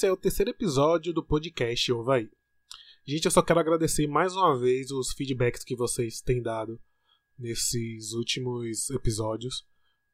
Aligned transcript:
Esse 0.00 0.06
é 0.06 0.12
o 0.12 0.16
terceiro 0.16 0.52
episódio 0.52 1.12
do 1.12 1.24
podcast 1.24 1.92
Ovaí. 1.92 2.30
Gente, 3.04 3.24
eu 3.24 3.32
só 3.32 3.42
quero 3.42 3.58
agradecer 3.58 4.06
mais 4.06 4.32
uma 4.36 4.56
vez 4.56 4.92
os 4.92 5.10
feedbacks 5.10 5.64
que 5.64 5.74
vocês 5.74 6.20
têm 6.20 6.40
dado 6.40 6.80
nesses 7.36 8.12
últimos 8.12 8.90
episódios. 8.90 9.66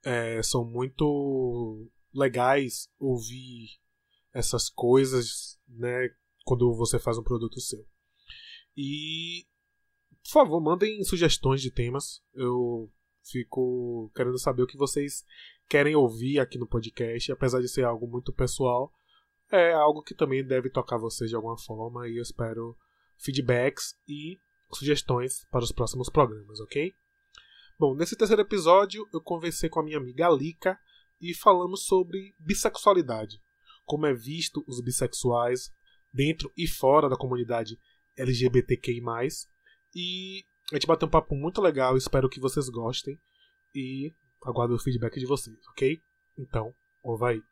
É, 0.03 0.43
são 0.43 0.65
muito 0.65 1.87
legais 2.15 2.89
ouvir 2.99 3.79
essas 4.33 4.71
coisas, 4.71 5.61
né, 5.69 6.09
quando 6.47 6.75
você 6.75 6.99
faz 6.99 7.19
um 7.19 7.23
produto 7.23 7.61
seu. 7.61 7.87
E, 8.75 9.45
por 10.23 10.31
favor, 10.31 10.63
mandem 10.63 11.05
sugestões 11.05 11.61
de 11.61 11.71
temas. 11.71 12.23
Eu 12.33 12.91
fico 13.23 14.11
querendo 14.17 14.39
saber 14.39 14.63
o 14.63 14.67
que 14.67 14.79
vocês 14.79 15.27
querem 15.69 15.95
ouvir 15.95 16.39
aqui 16.39 16.57
no 16.57 16.67
podcast, 16.67 17.31
apesar 17.31 17.61
de 17.61 17.69
ser 17.69 17.85
algo 17.85 18.07
muito 18.07 18.33
pessoal 18.33 18.91
é 19.55 19.73
algo 19.73 20.03
que 20.03 20.15
também 20.15 20.45
deve 20.45 20.69
tocar 20.69 20.99
vocês 20.99 21.31
de 21.31 21.37
alguma 21.37 21.57
forma 21.57 22.09
e 22.09 22.17
eu 22.17 22.23
espero 22.23 22.77
feedbacks 23.17 23.95
e 24.09 24.39
sugestões 24.73 25.47
para 25.51 25.63
os 25.63 25.71
próximos 25.71 26.11
programas, 26.11 26.59
ok? 26.61 26.93
Bom, 27.79 27.95
nesse 27.95 28.17
terceiro 28.17 28.43
episódio 28.43 29.09
eu 29.13 29.21
conversei 29.21 29.69
com 29.69 29.81
a 29.81 29.83
minha 29.85 29.99
amiga 29.99 30.27
Alika 30.27 30.79
e 31.21 31.33
falamos 31.35 31.85
sobre 31.85 32.35
bissexualidade, 32.39 33.41
como 33.85 34.07
é 34.07 34.13
visto 34.13 34.65
os 34.67 34.81
bissexuais 34.81 35.73
dentro 36.13 36.53
e 36.57 36.67
fora 36.67 37.09
da 37.09 37.17
comunidade 37.17 37.79
LGBTQI+, 38.17 39.01
e 39.95 40.45
a 40.73 40.77
gente 40.77 40.87
bateu 40.87 41.07
um 41.07 41.11
papo 41.11 41.35
muito 41.35 41.61
legal, 41.61 41.97
espero 41.97 42.29
que 42.29 42.41
vocês 42.41 42.69
gostem 42.69 43.21
e 43.75 44.13
aguardo 44.45 44.75
o 44.75 44.79
feedback 44.79 45.19
de 45.19 45.27
vocês, 45.27 45.57
ok? 45.69 46.01
Então, 46.37 46.75
ouva 47.03 47.31
aí. 47.31 47.43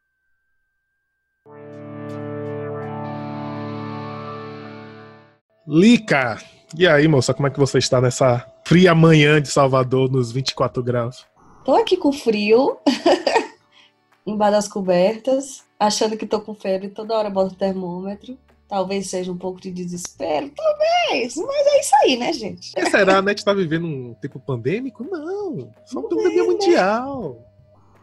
Lica! 5.66 6.38
E 6.76 6.88
aí, 6.88 7.06
moça, 7.06 7.32
como 7.32 7.46
é 7.46 7.50
que 7.50 7.58
você 7.58 7.78
está 7.78 8.00
nessa 8.00 8.44
fria 8.64 8.94
manhã 8.94 9.40
de 9.40 9.48
Salvador, 9.48 10.10
nos 10.10 10.32
24 10.32 10.82
graus? 10.82 11.26
Tô 11.64 11.76
aqui 11.76 11.96
com 11.96 12.12
frio, 12.12 12.78
embaixo 14.26 14.52
das 14.52 14.68
cobertas, 14.68 15.62
achando 15.78 16.16
que 16.16 16.26
tô 16.26 16.40
com 16.40 16.54
febre, 16.54 16.88
toda 16.88 17.16
hora 17.16 17.30
boto 17.30 17.54
o 17.54 17.56
termômetro. 17.56 18.36
Talvez 18.66 19.08
seja 19.08 19.30
um 19.30 19.36
pouco 19.36 19.60
de 19.60 19.70
desespero, 19.70 20.50
talvez, 20.50 21.36
mas 21.36 21.66
é 21.66 21.80
isso 21.80 21.94
aí, 22.02 22.16
né, 22.16 22.32
gente? 22.32 22.72
E 22.76 22.90
será, 22.90 23.20
né? 23.20 23.30
A 23.30 23.34
gente 23.34 23.44
tá 23.44 23.52
vivendo 23.52 23.86
um 23.86 24.14
tempo 24.14 24.40
pandêmico? 24.40 25.04
Não, 25.04 25.70
somos 25.84 26.10
um 26.10 26.16
pandemia 26.16 26.44
mundial. 26.44 27.38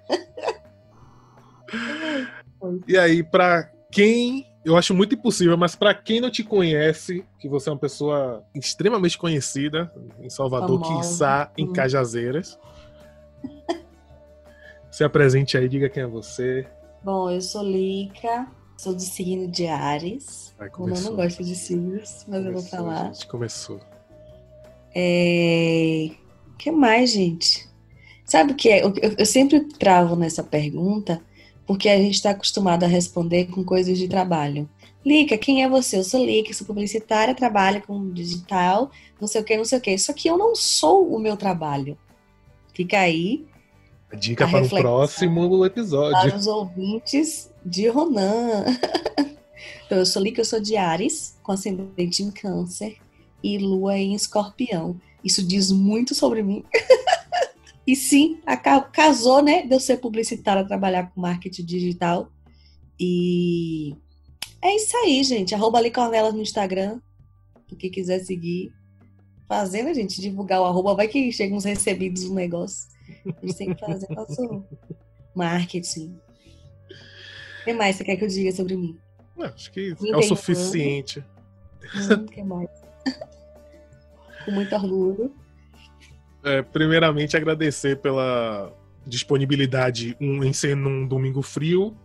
e 2.88 2.98
aí, 2.98 3.24
pra 3.24 3.72
quem 3.92 4.49
eu 4.64 4.76
acho 4.76 4.94
muito 4.94 5.16
impossível, 5.16 5.58
mas 5.58 5.76
para 5.76 5.94
quem 5.94 6.20
não 6.20 6.30
te 6.30 6.44
conhece, 6.44 7.26
que 7.40 7.48
você 7.48 7.70
é 7.70 7.72
uma 7.72 7.80
pessoa 7.80 8.44
extremamente 8.54 9.18
conhecida 9.18 9.92
em 10.20 10.30
Salvador, 10.30 10.80
Famosa. 10.80 11.10
quiçá 11.10 11.52
em 11.58 11.70
hum. 11.70 11.74
Cajazeiras. 11.74 12.60
Se 14.92 15.04
apresente 15.04 15.58
aí, 15.58 15.70
diga 15.70 15.90
quem 15.90 16.04
é 16.04 16.08
você. 16.08 16.68
Bom, 17.04 17.30
eu 17.30 17.42
sou 17.42 17.64
Lica, 17.64 18.48
sou 18.78 18.94
do 18.94 19.02
signo 19.02 19.48
de 19.48 19.68
Ares. 19.68 20.54
Ai, 20.60 20.70
Como 20.70 20.94
eu 20.94 21.02
não 21.02 21.16
gosto 21.16 21.44
de 21.44 21.56
signos, 21.56 22.26
mas 22.28 22.44
começou, 22.44 22.48
eu 22.48 22.54
vou 22.54 22.62
falar. 22.64 23.02
A 23.02 23.14
gente 23.14 23.28
começou. 23.28 23.80
É... 24.94 26.10
O 26.48 26.58
que 26.58 26.72
mais, 26.72 27.12
gente? 27.12 27.70
Sabe 28.26 28.52
o 28.52 28.56
que 28.56 28.70
é? 28.70 28.84
Eu, 28.84 28.94
eu 29.18 29.26
sempre 29.26 29.64
travo 29.74 30.16
nessa 30.16 30.44
pergunta, 30.44 31.22
porque 31.70 31.88
a 31.88 31.98
gente 32.00 32.16
está 32.16 32.32
acostumado 32.32 32.84
a 32.84 32.88
responder 32.88 33.46
com 33.46 33.64
coisas 33.64 33.96
de 33.96 34.08
trabalho. 34.08 34.68
Lica, 35.06 35.38
quem 35.38 35.64
é 35.64 35.70
você? 35.70 35.98
Eu 35.98 36.04
sou 36.04 36.26
Lica, 36.26 36.52
sou 36.52 36.66
publicitária, 36.66 37.36
trabalho 37.36 37.80
com 37.86 38.12
digital, 38.12 38.90
não 39.22 39.28
sei 39.28 39.42
o 39.42 39.44
que, 39.44 39.56
não 39.56 39.64
sei 39.64 39.78
o 39.78 39.82
que. 39.82 39.96
Só 40.00 40.12
que 40.12 40.28
eu 40.28 40.36
não 40.36 40.56
sou 40.56 41.14
o 41.14 41.20
meu 41.20 41.38
trabalho. 41.38 41.96
Fica 42.74 42.98
aí. 42.98 43.46
A 44.12 44.16
dica 44.16 44.46
a 44.46 44.50
para 44.50 44.66
o 44.66 44.68
próximo 44.68 45.64
episódio. 45.64 46.20
Para 46.20 46.36
os 46.36 46.48
ouvintes 46.48 47.52
de 47.64 47.88
Ronan. 47.88 48.66
então, 49.86 50.00
eu 50.00 50.08
sou 50.08 50.24
Lica, 50.24 50.42
eu 50.42 50.46
sou 50.46 50.60
de 50.60 50.76
Ares, 50.76 51.38
com 51.44 51.52
ascendente 51.52 52.24
em 52.24 52.32
câncer 52.32 52.98
e 53.44 53.60
lua 53.60 53.96
em 53.96 54.16
escorpião. 54.16 55.00
Isso 55.24 55.44
diz 55.46 55.72
muito 55.72 56.16
sobre 56.16 56.42
mim. 56.42 56.64
E 57.90 57.96
sim, 57.96 58.40
casou, 58.94 59.42
né? 59.42 59.66
De 59.66 59.74
eu 59.74 59.80
ser 59.80 59.98
publicitária, 59.98 60.64
trabalhar 60.64 61.10
com 61.10 61.22
marketing 61.22 61.66
digital. 61.66 62.32
E 63.00 63.96
é 64.62 64.76
isso 64.76 64.96
aí, 64.98 65.24
gente. 65.24 65.56
Arroba 65.56 65.80
ali 65.80 65.90
Cornelas 65.90 66.36
no 66.36 66.44
Instagram. 66.44 67.02
Quem 67.80 67.90
quiser 67.90 68.20
seguir. 68.20 68.72
Fazendo, 69.48 69.90
a 69.90 69.94
gente, 69.96 70.22
divulgar 70.22 70.62
o 70.62 70.66
arroba. 70.66 70.94
Vai 70.94 71.08
que 71.08 71.32
chega 71.32 71.56
uns 71.56 71.66
recebidos 71.66 72.26
no 72.26 72.36
negócio. 72.36 72.88
A 73.26 73.44
gente 73.44 73.58
tem 73.58 73.74
que 73.74 73.80
fazer 73.84 74.08
nosso 74.12 74.64
marketing. 75.34 76.16
O 77.62 77.64
que 77.64 77.74
mais 77.74 77.96
você 77.96 78.04
quer 78.04 78.18
que 78.18 78.24
eu 78.24 78.30
diga 78.30 78.52
sobre 78.52 78.78
mim? 78.78 79.00
Não, 79.36 79.48
acho 79.48 79.72
que 79.72 79.96
é 80.00 80.16
o 80.16 80.22
suficiente. 80.22 81.26
Hum, 81.96 82.26
que 82.28 82.44
mais? 82.44 82.70
Com 84.46 84.52
muito 84.52 84.76
orgulho 84.76 85.39
é, 86.44 86.62
primeiramente 86.62 87.36
agradecer 87.36 87.98
pela 87.98 88.74
disponibilidade 89.06 90.16
um, 90.20 90.44
em 90.44 90.54
ser 90.54 90.76
num 90.76 91.08
domingo 91.08 91.42
frio 91.42 91.96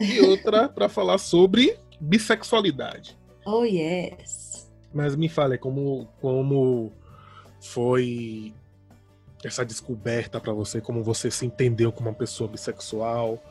e 0.00 0.20
outra 0.26 0.68
para 0.68 0.88
falar 0.88 1.18
sobre 1.18 1.78
bissexualidade. 2.00 3.16
Oh, 3.44 3.64
yes. 3.64 4.70
Mas 4.92 5.14
me 5.14 5.28
fale 5.28 5.56
como, 5.56 6.08
como 6.20 6.92
foi 7.60 8.52
essa 9.44 9.64
descoberta 9.64 10.40
para 10.40 10.52
você, 10.52 10.80
como 10.80 11.02
você 11.02 11.30
se 11.30 11.46
entendeu 11.46 11.92
como 11.92 12.08
uma 12.08 12.14
pessoa 12.14 12.48
bissexual, 12.48 13.42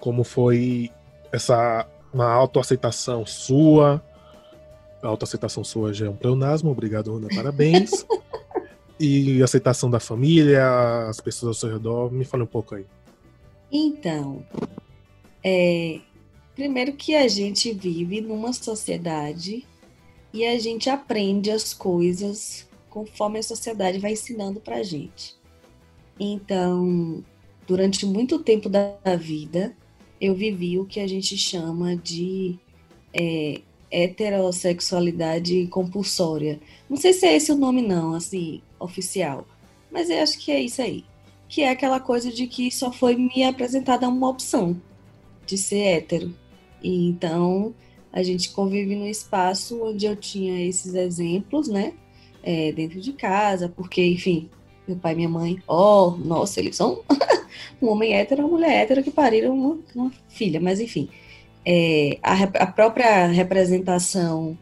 como 0.00 0.24
foi 0.24 0.90
essa 1.30 1.86
uma 2.12 2.30
autoaceitação 2.30 3.26
sua. 3.26 4.02
A 5.02 5.08
autoaceitação 5.08 5.62
sua 5.62 5.92
já 5.92 6.06
é 6.06 6.08
um 6.08 6.16
pleonasmo, 6.16 6.70
obrigado, 6.70 7.14
Ana, 7.14 7.28
parabéns. 7.34 8.06
e 8.98 9.42
aceitação 9.42 9.90
da 9.90 10.00
família, 10.00 11.08
as 11.08 11.20
pessoas 11.20 11.48
ao 11.48 11.54
seu 11.54 11.70
redor? 11.70 12.12
Me 12.12 12.24
fale 12.24 12.42
um 12.42 12.46
pouco 12.46 12.74
aí. 12.74 12.86
Então, 13.70 14.44
é, 15.42 16.00
primeiro 16.54 16.92
que 16.92 17.14
a 17.14 17.26
gente 17.28 17.72
vive 17.72 18.20
numa 18.20 18.52
sociedade 18.52 19.66
e 20.32 20.44
a 20.44 20.58
gente 20.58 20.88
aprende 20.88 21.50
as 21.50 21.74
coisas 21.74 22.68
conforme 22.88 23.40
a 23.40 23.42
sociedade 23.42 23.98
vai 23.98 24.12
ensinando 24.12 24.60
pra 24.60 24.82
gente. 24.82 25.34
Então, 26.18 27.24
durante 27.66 28.06
muito 28.06 28.38
tempo 28.38 28.68
da 28.68 28.96
vida, 29.18 29.76
eu 30.20 30.34
vivi 30.34 30.78
o 30.78 30.86
que 30.86 31.00
a 31.00 31.06
gente 31.06 31.36
chama 31.36 31.96
de 31.96 32.56
é, 33.12 33.60
heterossexualidade 33.90 35.66
compulsória. 35.68 36.60
Não 36.88 36.96
sei 36.96 37.12
se 37.12 37.26
é 37.26 37.36
esse 37.36 37.52
o 37.52 37.56
nome, 37.56 37.82
não, 37.82 38.14
assim, 38.14 38.62
oficial. 38.84 39.46
Mas 39.90 40.10
eu 40.10 40.22
acho 40.22 40.38
que 40.38 40.50
é 40.50 40.60
isso 40.60 40.82
aí. 40.82 41.04
Que 41.48 41.62
é 41.62 41.70
aquela 41.70 42.00
coisa 42.00 42.30
de 42.30 42.46
que 42.46 42.70
só 42.70 42.92
foi 42.92 43.16
me 43.16 43.44
apresentada 43.44 44.08
uma 44.08 44.28
opção 44.28 44.80
de 45.46 45.56
ser 45.58 45.80
hétero. 45.80 46.34
E 46.82 47.08
então 47.08 47.74
a 48.12 48.22
gente 48.22 48.50
convive 48.50 48.94
num 48.94 49.06
espaço 49.06 49.82
onde 49.82 50.06
eu 50.06 50.16
tinha 50.16 50.66
esses 50.66 50.94
exemplos, 50.94 51.68
né? 51.68 51.94
É, 52.42 52.72
dentro 52.72 53.00
de 53.00 53.12
casa, 53.12 53.68
porque, 53.68 54.04
enfim, 54.04 54.50
meu 54.86 54.96
pai 54.98 55.14
e 55.14 55.16
minha 55.16 55.28
mãe, 55.28 55.62
oh, 55.66 56.10
nossa, 56.10 56.60
eles 56.60 56.76
são 56.76 57.02
um 57.80 57.88
homem 57.88 58.14
hétero 58.14 58.42
e 58.42 58.44
uma 58.44 58.50
mulher 58.50 58.82
hétero 58.82 59.02
que 59.02 59.10
pariram 59.10 59.54
uma, 59.54 59.78
uma 59.94 60.12
filha, 60.28 60.60
mas 60.60 60.78
enfim 60.78 61.08
é, 61.64 62.18
a, 62.22 62.42
a, 62.42 62.66
própria 62.66 63.26
representação 63.26 64.56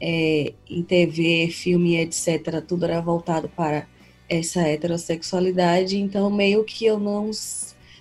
é, 0.00 0.52
em 0.68 0.82
TV, 0.82 1.48
filme, 1.50 1.96
etc., 1.96 2.60
tudo 2.66 2.84
era 2.84 3.00
voltado 3.00 3.48
para 3.48 3.86
essa 4.28 4.60
heterossexualidade, 4.60 5.98
então 5.98 6.30
meio 6.30 6.64
que 6.64 6.84
eu 6.84 6.98
não. 6.98 7.30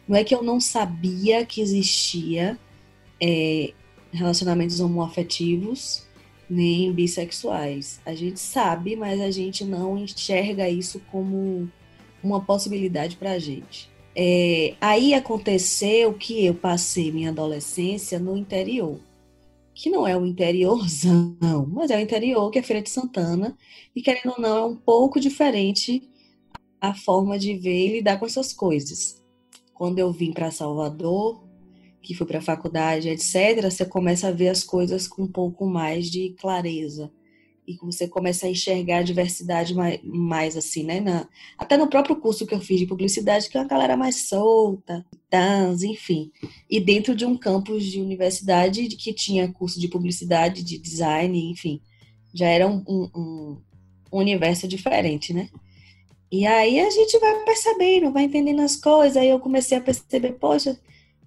Não 0.07 0.15
é 0.15 0.23
que 0.23 0.35
eu 0.35 0.43
não 0.43 0.59
sabia 0.61 1.45
que 1.45 1.61
existia 1.61 2.59
é, 3.21 3.73
relacionamentos 4.11 4.79
homoafetivos 4.79 6.05
nem 6.49 6.91
bissexuais. 6.93 7.99
A 8.05 8.13
gente 8.13 8.39
sabe, 8.39 8.95
mas 8.95 9.19
a 9.19 9.31
gente 9.31 9.65
não 9.65 9.97
enxerga 9.97 10.69
isso 10.69 11.01
como 11.11 11.69
uma 12.23 12.39
possibilidade 12.41 13.15
para 13.15 13.31
a 13.31 13.39
gente. 13.39 13.89
É, 14.15 14.75
aí 14.79 15.13
aconteceu 15.13 16.13
que 16.13 16.45
eu 16.45 16.53
passei 16.53 17.11
minha 17.11 17.31
adolescência 17.31 18.17
no 18.17 18.37
interior, 18.37 18.99
que 19.75 19.89
não 19.89 20.07
é 20.07 20.17
o 20.17 20.25
interiorzão, 20.25 21.37
mas 21.69 21.91
é 21.91 21.97
o 21.97 21.99
interior, 21.99 22.49
que 22.49 22.57
é 22.57 22.63
Feira 22.63 22.81
de 22.81 22.89
Santana, 22.89 23.55
e 23.95 24.01
querendo 24.01 24.33
ou 24.37 24.41
não, 24.41 24.57
é 24.57 24.65
um 24.65 24.75
pouco 24.75 25.19
diferente 25.19 26.09
a 26.79 26.93
forma 26.93 27.37
de 27.37 27.53
ver 27.55 27.87
e 27.87 27.91
lidar 27.93 28.17
com 28.17 28.25
essas 28.25 28.53
coisas. 28.53 29.21
Quando 29.73 29.99
eu 29.99 30.11
vim 30.11 30.31
para 30.31 30.49
Salvador, 30.49 31.43
que 32.01 32.15
foi 32.15 32.25
para 32.25 32.39
a 32.39 32.41
faculdade, 32.41 33.09
etc., 33.09 33.61
você 33.63 33.85
começa 33.85 34.29
a 34.29 34.31
ver 34.31 34.49
as 34.49 34.63
coisas 34.63 35.07
com 35.07 35.23
um 35.23 35.31
pouco 35.31 35.65
mais 35.65 36.09
de 36.09 36.29
clareza 36.39 37.11
e 37.67 37.77
você 37.77 38.07
começa 38.07 38.45
a 38.45 38.49
enxergar 38.49 38.99
a 38.99 39.03
diversidade 39.03 39.73
mais, 39.73 39.99
mais 40.03 40.55
assim, 40.55 40.83
né? 40.83 40.99
Na, 40.99 41.27
até 41.57 41.77
no 41.77 41.87
próprio 41.87 42.15
curso 42.15 42.45
que 42.45 42.53
eu 42.53 42.59
fiz 42.59 42.79
de 42.79 42.85
publicidade, 42.85 43.49
que 43.49 43.57
é 43.57 43.61
uma 43.61 43.67
galera 43.67 43.97
mais 43.97 44.27
solta, 44.27 45.05
trans, 45.29 45.83
enfim. 45.83 46.31
E 46.69 46.79
dentro 46.79 47.15
de 47.15 47.25
um 47.25 47.35
campus 47.37 47.83
de 47.83 47.99
universidade 48.01 48.87
que 48.89 49.13
tinha 49.13 49.51
curso 49.51 49.79
de 49.79 49.87
publicidade, 49.87 50.63
de 50.63 50.77
design, 50.77 51.51
enfim. 51.51 51.81
Já 52.33 52.47
era 52.47 52.67
um, 52.67 52.83
um, 52.87 53.09
um 53.15 54.17
universo 54.19 54.67
diferente, 54.67 55.33
né? 55.33 55.49
E 56.31 56.45
aí 56.45 56.79
a 56.79 56.89
gente 56.89 57.17
vai 57.19 57.43
percebendo, 57.45 58.11
vai 58.11 58.23
entendendo 58.23 58.61
as 58.61 58.75
coisas. 58.75 59.17
Aí 59.17 59.29
eu 59.29 59.39
comecei 59.39 59.77
a 59.77 59.81
perceber, 59.81 60.33
poxa, 60.33 60.79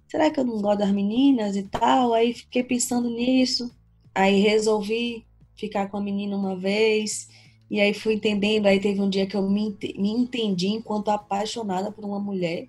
será 0.09 0.31
que 0.31 0.39
eu 0.39 0.45
não 0.45 0.61
gosto 0.61 0.81
das 0.81 0.91
meninas 0.91 1.57
e 1.57 1.63
tal? 1.63 2.13
Aí 2.15 2.35
fiquei 2.35 2.63
pensando 2.63 3.09
nisso. 3.11 3.71
Aí 4.15 4.41
resolvi 4.41 5.28
ficar 5.59 5.89
com 5.89 5.97
a 5.97 6.01
menina 6.01 6.37
uma 6.37 6.57
vez. 6.57 7.29
E 7.71 7.81
aí 7.81 7.93
fui 7.93 8.15
entendendo. 8.15 8.67
Aí 8.67 8.81
teve 8.81 9.01
um 9.01 9.11
dia 9.11 9.27
que 9.27 9.37
eu 9.37 9.43
me, 9.43 9.77
me 9.97 10.11
entendi 10.11 10.69
enquanto 10.69 11.11
apaixonada 11.11 11.91
por 11.91 12.05
uma 12.05 12.21
mulher. 12.21 12.67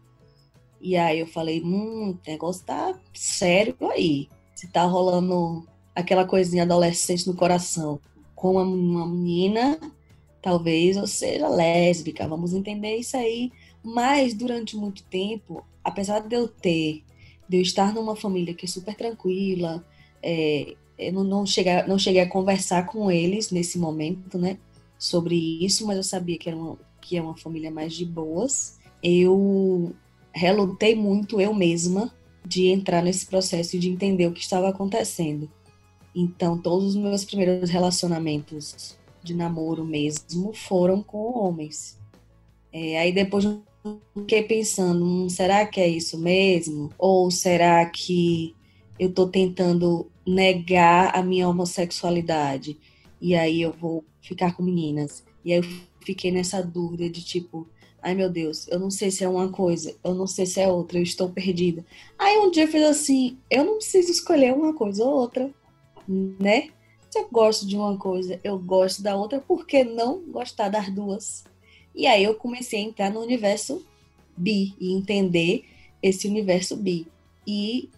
E 0.81 0.97
aí 0.97 1.19
eu 1.19 1.27
falei, 1.27 1.61
hum, 1.61 2.11
o 2.11 2.29
negócio 2.29 2.65
tá 2.65 2.99
sério 3.13 3.75
aí. 3.91 4.27
Se 4.55 4.67
tá 4.67 4.83
rolando 4.83 5.67
aquela 5.95 6.25
coisinha 6.25 6.63
adolescente 6.63 7.27
no 7.27 7.35
coração 7.35 7.99
com 8.35 8.53
uma, 8.53 8.63
uma 8.63 9.07
menina, 9.07 9.79
talvez 10.41 10.97
eu 10.97 11.05
seja 11.07 11.47
lésbica. 11.47 12.27
Vamos 12.27 12.53
entender 12.53 12.97
isso 12.97 13.15
aí. 13.15 13.51
Mas 13.83 14.33
durante 14.33 14.75
muito 14.75 15.03
tempo, 15.03 15.63
apesar 15.83 16.19
de 16.21 16.35
eu 16.35 16.47
ter, 16.47 17.03
de 17.47 17.57
eu 17.57 17.61
estar 17.61 17.93
numa 17.93 18.15
família 18.15 18.53
que 18.53 18.65
é 18.65 18.67
super 18.67 18.95
tranquila, 18.95 19.85
é, 20.21 20.75
eu 20.99 21.13
não, 21.13 21.23
não, 21.23 21.45
cheguei, 21.45 21.81
não 21.83 21.97
cheguei 21.97 22.21
a 22.21 22.29
conversar 22.29 22.85
com 22.85 23.09
eles 23.09 23.51
nesse 23.51 23.79
momento, 23.79 24.37
né, 24.37 24.57
sobre 24.97 25.35
isso, 25.63 25.87
mas 25.87 25.97
eu 25.97 26.03
sabia 26.03 26.37
que 26.37 26.49
era 26.49 26.57
uma, 26.57 26.77
que 27.01 27.15
é 27.15 27.21
uma 27.21 27.37
família 27.37 27.71
mais 27.71 27.93
de 27.93 28.05
boas. 28.05 28.77
Eu 29.01 29.95
relutei 30.33 30.93
muito 30.93 31.39
eu 31.39 31.53
mesma 31.53 32.13
de 32.45 32.67
entrar 32.67 33.01
nesse 33.01 33.25
processo 33.25 33.75
e 33.75 33.79
de 33.79 33.89
entender 33.89 34.27
o 34.27 34.33
que 34.33 34.41
estava 34.41 34.67
acontecendo. 34.67 35.49
Então, 36.13 36.57
todos 36.57 36.89
os 36.89 36.95
meus 36.95 37.23
primeiros 37.23 37.69
relacionamentos 37.69 38.97
de 39.23 39.33
namoro 39.33 39.85
mesmo 39.85 40.53
foram 40.53 41.01
com 41.01 41.17
homens. 41.17 41.97
É, 42.73 42.99
aí 42.99 43.11
depois 43.11 43.45
fiquei 44.17 44.43
pensando, 44.43 45.05
hum, 45.05 45.29
será 45.29 45.65
que 45.65 45.79
é 45.79 45.87
isso 45.87 46.17
mesmo? 46.17 46.91
Ou 46.97 47.31
será 47.31 47.85
que 47.85 48.55
eu 48.99 49.09
estou 49.09 49.27
tentando 49.27 50.07
negar 50.29 51.15
a 51.15 51.23
minha 51.23 51.49
homossexualidade 51.49 52.77
e 53.19 53.35
aí 53.35 53.61
eu 53.61 53.73
vou 53.73 54.03
ficar 54.21 54.55
com 54.55 54.63
meninas. 54.63 55.23
E 55.43 55.51
aí 55.51 55.59
eu 55.59 55.63
fiquei 56.05 56.31
nessa 56.31 56.61
dúvida 56.61 57.09
de 57.09 57.23
tipo, 57.23 57.67
ai 58.01 58.13
meu 58.13 58.29
Deus, 58.29 58.67
eu 58.67 58.79
não 58.79 58.91
sei 58.91 59.09
se 59.11 59.23
é 59.23 59.29
uma 59.29 59.49
coisa, 59.49 59.95
eu 60.03 60.13
não 60.13 60.27
sei 60.27 60.45
se 60.45 60.61
é 60.61 60.67
outra, 60.67 60.99
eu 60.99 61.03
estou 61.03 61.29
perdida. 61.29 61.83
Aí 62.17 62.37
um 62.37 62.51
dia 62.51 62.63
eu 62.63 62.67
fiz 62.67 62.83
assim, 62.83 63.37
eu 63.49 63.63
não 63.63 63.77
preciso 63.77 64.11
escolher 64.11 64.53
uma 64.53 64.73
coisa 64.73 65.03
ou 65.03 65.11
outra, 65.11 65.51
né? 66.07 66.69
Se 67.09 67.19
eu 67.19 67.27
gosto 67.31 67.65
de 67.65 67.75
uma 67.75 67.97
coisa, 67.97 68.39
eu 68.43 68.59
gosto 68.59 69.01
da 69.01 69.15
outra, 69.15 69.39
por 69.39 69.65
que 69.65 69.83
não 69.83 70.21
gostar 70.27 70.69
das 70.69 70.93
duas? 70.93 71.43
E 71.95 72.05
aí 72.05 72.23
eu 72.23 72.35
comecei 72.35 72.79
a 72.79 72.83
entrar 72.83 73.11
no 73.11 73.19
universo 73.19 73.83
bi 74.37 74.75
e 74.79 74.93
entender 74.93 75.65
esse 76.01 76.27
universo 76.27 76.77
bi. 76.77 77.07
E 77.47 77.89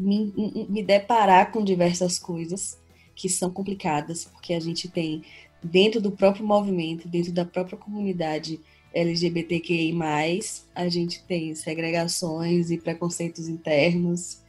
me, 0.00 0.66
me 0.68 0.82
deparar 0.82 1.52
com 1.52 1.62
diversas 1.62 2.18
coisas 2.18 2.78
que 3.14 3.28
são 3.28 3.50
complicadas, 3.50 4.24
porque 4.24 4.54
a 4.54 4.60
gente 4.60 4.88
tem 4.88 5.22
dentro 5.62 6.00
do 6.00 6.10
próprio 6.10 6.44
movimento, 6.44 7.06
dentro 7.06 7.32
da 7.32 7.44
própria 7.44 7.76
comunidade 7.76 8.58
LGBTQI+, 8.94 9.94
a 10.74 10.88
gente 10.88 11.22
tem 11.24 11.54
segregações 11.54 12.70
e 12.70 12.78
preconceitos 12.78 13.46
internos, 13.46 14.40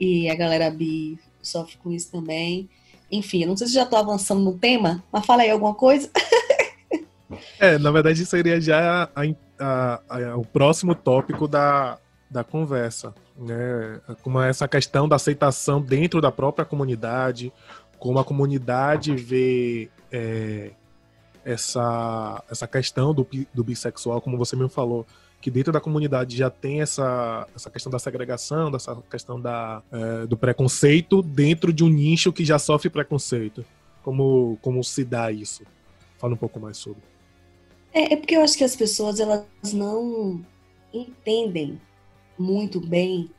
e 0.00 0.28
a 0.28 0.34
galera 0.34 0.70
bi 0.70 1.18
sofre 1.42 1.76
com 1.76 1.92
isso 1.92 2.10
também. 2.10 2.68
Enfim, 3.12 3.44
não 3.44 3.56
sei 3.56 3.66
se 3.66 3.74
já 3.74 3.82
estou 3.82 3.98
avançando 3.98 4.42
no 4.42 4.58
tema, 4.58 5.04
mas 5.12 5.26
fala 5.26 5.42
aí 5.42 5.50
alguma 5.50 5.74
coisa. 5.74 6.10
é, 7.60 7.78
na 7.78 7.90
verdade, 7.90 8.24
seria 8.24 8.60
já 8.60 9.08
a, 9.14 9.22
a, 9.58 10.00
a, 10.08 10.36
o 10.36 10.44
próximo 10.44 10.94
tópico 10.94 11.46
da, 11.46 11.98
da 12.28 12.42
conversa, 12.42 13.14
né? 13.36 14.00
Como 14.22 14.40
essa 14.40 14.68
questão 14.68 15.08
da 15.08 15.16
aceitação 15.16 15.80
dentro 15.80 16.20
da 16.20 16.30
própria 16.30 16.64
comunidade, 16.64 17.52
como 17.98 18.18
a 18.18 18.24
comunidade 18.24 19.14
vê 19.16 19.88
é, 20.12 20.70
essa, 21.44 22.42
essa 22.50 22.66
questão 22.66 23.12
do, 23.12 23.26
do 23.52 23.64
bissexual, 23.64 24.20
como 24.20 24.38
você 24.38 24.56
mesmo 24.56 24.70
falou, 24.70 25.06
que 25.40 25.50
dentro 25.50 25.72
da 25.72 25.80
comunidade 25.80 26.36
já 26.36 26.48
tem 26.48 26.80
essa, 26.80 27.46
essa 27.54 27.68
questão 27.68 27.92
da 27.92 27.98
segregação, 27.98 28.70
dessa 28.70 28.96
questão 29.10 29.38
da, 29.38 29.82
é, 29.92 30.26
do 30.26 30.36
preconceito 30.36 31.20
dentro 31.22 31.72
de 31.72 31.84
um 31.84 31.88
nicho 31.88 32.32
que 32.32 32.44
já 32.44 32.58
sofre 32.58 32.88
preconceito. 32.88 33.64
Como, 34.02 34.58
como 34.62 34.82
se 34.82 35.04
dá 35.04 35.30
isso? 35.30 35.62
Fala 36.18 36.32
um 36.32 36.36
pouco 36.36 36.58
mais 36.58 36.78
sobre. 36.78 37.02
É, 37.92 38.14
é 38.14 38.16
porque 38.16 38.36
eu 38.36 38.42
acho 38.42 38.56
que 38.56 38.64
as 38.64 38.74
pessoas 38.74 39.20
elas 39.20 39.44
não 39.72 40.42
entendem 40.92 41.80
muito 42.38 42.80
bem 42.80 43.30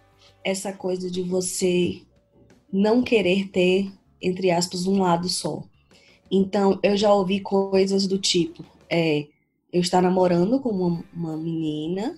essa 0.44 0.72
coisa 0.72 1.10
de 1.10 1.22
você 1.22 2.02
não 2.72 3.02
querer 3.02 3.50
ter, 3.50 3.92
entre 4.22 4.52
aspas, 4.52 4.86
um 4.86 5.02
lado 5.02 5.28
só. 5.30 5.64
Então, 6.32 6.80
eu 6.84 6.98
já 6.98 7.14
ouvi 7.14 7.40
coisas 7.40 8.08
do 8.08 8.18
tipo, 8.18 8.66
é, 8.90 9.28
eu 9.72 9.82
estar 9.82 10.02
namorando 10.02 10.60
com 10.60 10.70
uma, 10.70 11.04
uma 11.14 11.38
menina 11.38 12.18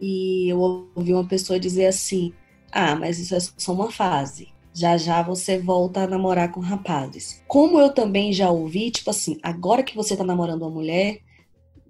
e 0.00 0.48
eu 0.48 0.88
ouvi 0.94 1.12
uma 1.12 1.26
pessoa 1.26 1.58
dizer 1.58 1.86
assim, 1.86 2.32
ah, 2.72 2.96
mas 2.96 3.18
isso 3.18 3.34
é 3.34 3.40
só 3.40 3.72
uma 3.72 3.90
fase. 3.90 4.48
Já 4.72 4.96
já 4.96 5.22
você 5.22 5.58
volta 5.58 6.00
a 6.00 6.06
namorar 6.06 6.50
com 6.50 6.60
rapazes. 6.60 7.42
Como 7.46 7.78
eu 7.78 7.92
também 7.92 8.32
já 8.32 8.50
ouvi, 8.50 8.90
tipo 8.90 9.10
assim, 9.10 9.38
agora 9.42 9.84
que 9.84 9.94
você 9.94 10.16
tá 10.16 10.24
namorando 10.24 10.62
uma 10.62 10.70
mulher, 10.70 11.20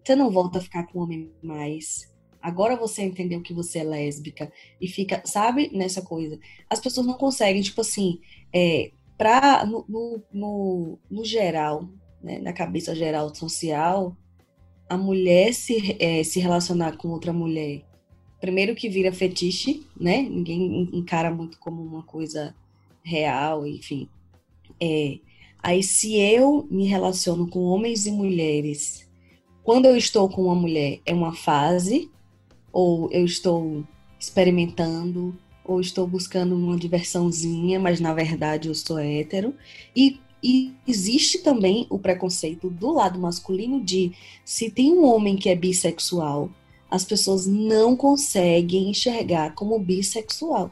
você 0.04 0.14
não 0.14 0.30
volta 0.30 0.58
a 0.58 0.62
ficar 0.62 0.86
com 0.86 1.00
homem 1.00 1.30
mais 1.42 2.13
agora 2.44 2.76
você 2.76 3.02
entendeu 3.02 3.40
que 3.40 3.54
você 3.54 3.78
é 3.78 3.84
lésbica 3.84 4.52
e 4.78 4.86
fica, 4.86 5.22
sabe, 5.24 5.70
nessa 5.72 6.02
coisa. 6.02 6.38
As 6.68 6.78
pessoas 6.78 7.06
não 7.06 7.14
conseguem, 7.14 7.62
tipo 7.62 7.80
assim, 7.80 8.20
é, 8.54 8.90
pra, 9.16 9.64
no, 9.64 9.82
no, 9.88 10.22
no, 10.30 10.98
no 11.10 11.24
geral, 11.24 11.88
né, 12.22 12.38
na 12.38 12.52
cabeça 12.52 12.94
geral 12.94 13.34
social, 13.34 14.14
a 14.86 14.98
mulher 14.98 15.54
se, 15.54 15.96
é, 15.98 16.22
se 16.22 16.38
relacionar 16.38 16.98
com 16.98 17.08
outra 17.08 17.32
mulher, 17.32 17.82
primeiro 18.42 18.74
que 18.74 18.90
vira 18.90 19.10
fetiche, 19.10 19.86
né? 19.98 20.20
Ninguém 20.20 20.90
encara 20.92 21.30
muito 21.30 21.58
como 21.58 21.82
uma 21.82 22.02
coisa 22.02 22.54
real, 23.02 23.66
enfim. 23.66 24.06
É, 24.78 25.18
aí 25.62 25.82
se 25.82 26.20
eu 26.20 26.68
me 26.70 26.84
relaciono 26.84 27.48
com 27.48 27.60
homens 27.60 28.04
e 28.04 28.10
mulheres, 28.10 29.08
quando 29.62 29.86
eu 29.86 29.96
estou 29.96 30.28
com 30.28 30.42
uma 30.42 30.54
mulher 30.54 31.00
é 31.06 31.14
uma 31.14 31.34
fase, 31.34 32.10
ou 32.74 33.08
eu 33.12 33.24
estou 33.24 33.84
experimentando, 34.18 35.32
ou 35.64 35.80
estou 35.80 36.08
buscando 36.08 36.56
uma 36.56 36.76
diversãozinha, 36.76 37.78
mas 37.78 38.00
na 38.00 38.12
verdade 38.12 38.68
eu 38.68 38.74
sou 38.74 38.98
hétero. 38.98 39.54
E, 39.94 40.18
e 40.42 40.74
existe 40.86 41.38
também 41.38 41.86
o 41.88 42.00
preconceito 42.00 42.68
do 42.68 42.92
lado 42.92 43.18
masculino 43.18 43.80
de 43.80 44.12
se 44.44 44.70
tem 44.70 44.92
um 44.92 45.04
homem 45.04 45.36
que 45.36 45.48
é 45.48 45.54
bissexual, 45.54 46.50
as 46.90 47.04
pessoas 47.04 47.46
não 47.46 47.96
conseguem 47.96 48.90
enxergar 48.90 49.54
como 49.54 49.78
bissexual. 49.78 50.70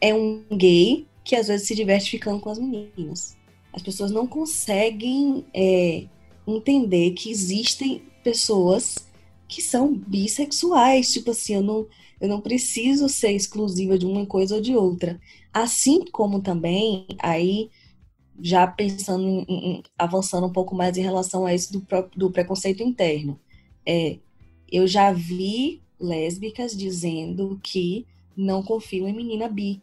É 0.00 0.14
um 0.14 0.42
gay 0.52 1.04
que 1.24 1.34
às 1.34 1.48
vezes 1.48 1.66
se 1.66 1.74
diverte 1.74 2.10
ficando 2.10 2.40
com 2.40 2.48
as 2.48 2.58
meninas. 2.58 3.36
As 3.72 3.82
pessoas 3.82 4.12
não 4.12 4.26
conseguem 4.26 5.44
é, 5.52 6.04
entender 6.46 7.10
que 7.10 7.28
existem 7.28 8.02
pessoas 8.22 8.96
que 9.48 9.62
são 9.62 9.94
bissexuais. 9.94 11.12
Tipo 11.12 11.30
assim, 11.30 11.54
eu 11.54 11.62
não, 11.62 11.86
eu 12.20 12.28
não 12.28 12.40
preciso 12.40 13.08
ser 13.08 13.32
exclusiva 13.32 13.98
de 13.98 14.06
uma 14.06 14.26
coisa 14.26 14.56
ou 14.56 14.60
de 14.60 14.74
outra. 14.74 15.20
Assim 15.52 16.04
como 16.10 16.40
também, 16.40 17.06
aí, 17.18 17.70
já 18.40 18.66
pensando 18.66 19.26
em, 19.26 19.44
em, 19.48 19.82
avançando 19.98 20.46
um 20.46 20.52
pouco 20.52 20.74
mais 20.74 20.96
em 20.96 21.02
relação 21.02 21.46
a 21.46 21.54
isso 21.54 21.72
do, 21.72 21.86
do 22.16 22.30
preconceito 22.30 22.82
interno. 22.82 23.38
É, 23.86 24.18
eu 24.70 24.86
já 24.86 25.12
vi 25.12 25.82
lésbicas 26.00 26.76
dizendo 26.76 27.60
que 27.62 28.06
não 28.36 28.62
confiam 28.62 29.06
em 29.06 29.12
menina 29.12 29.48
bi. 29.48 29.82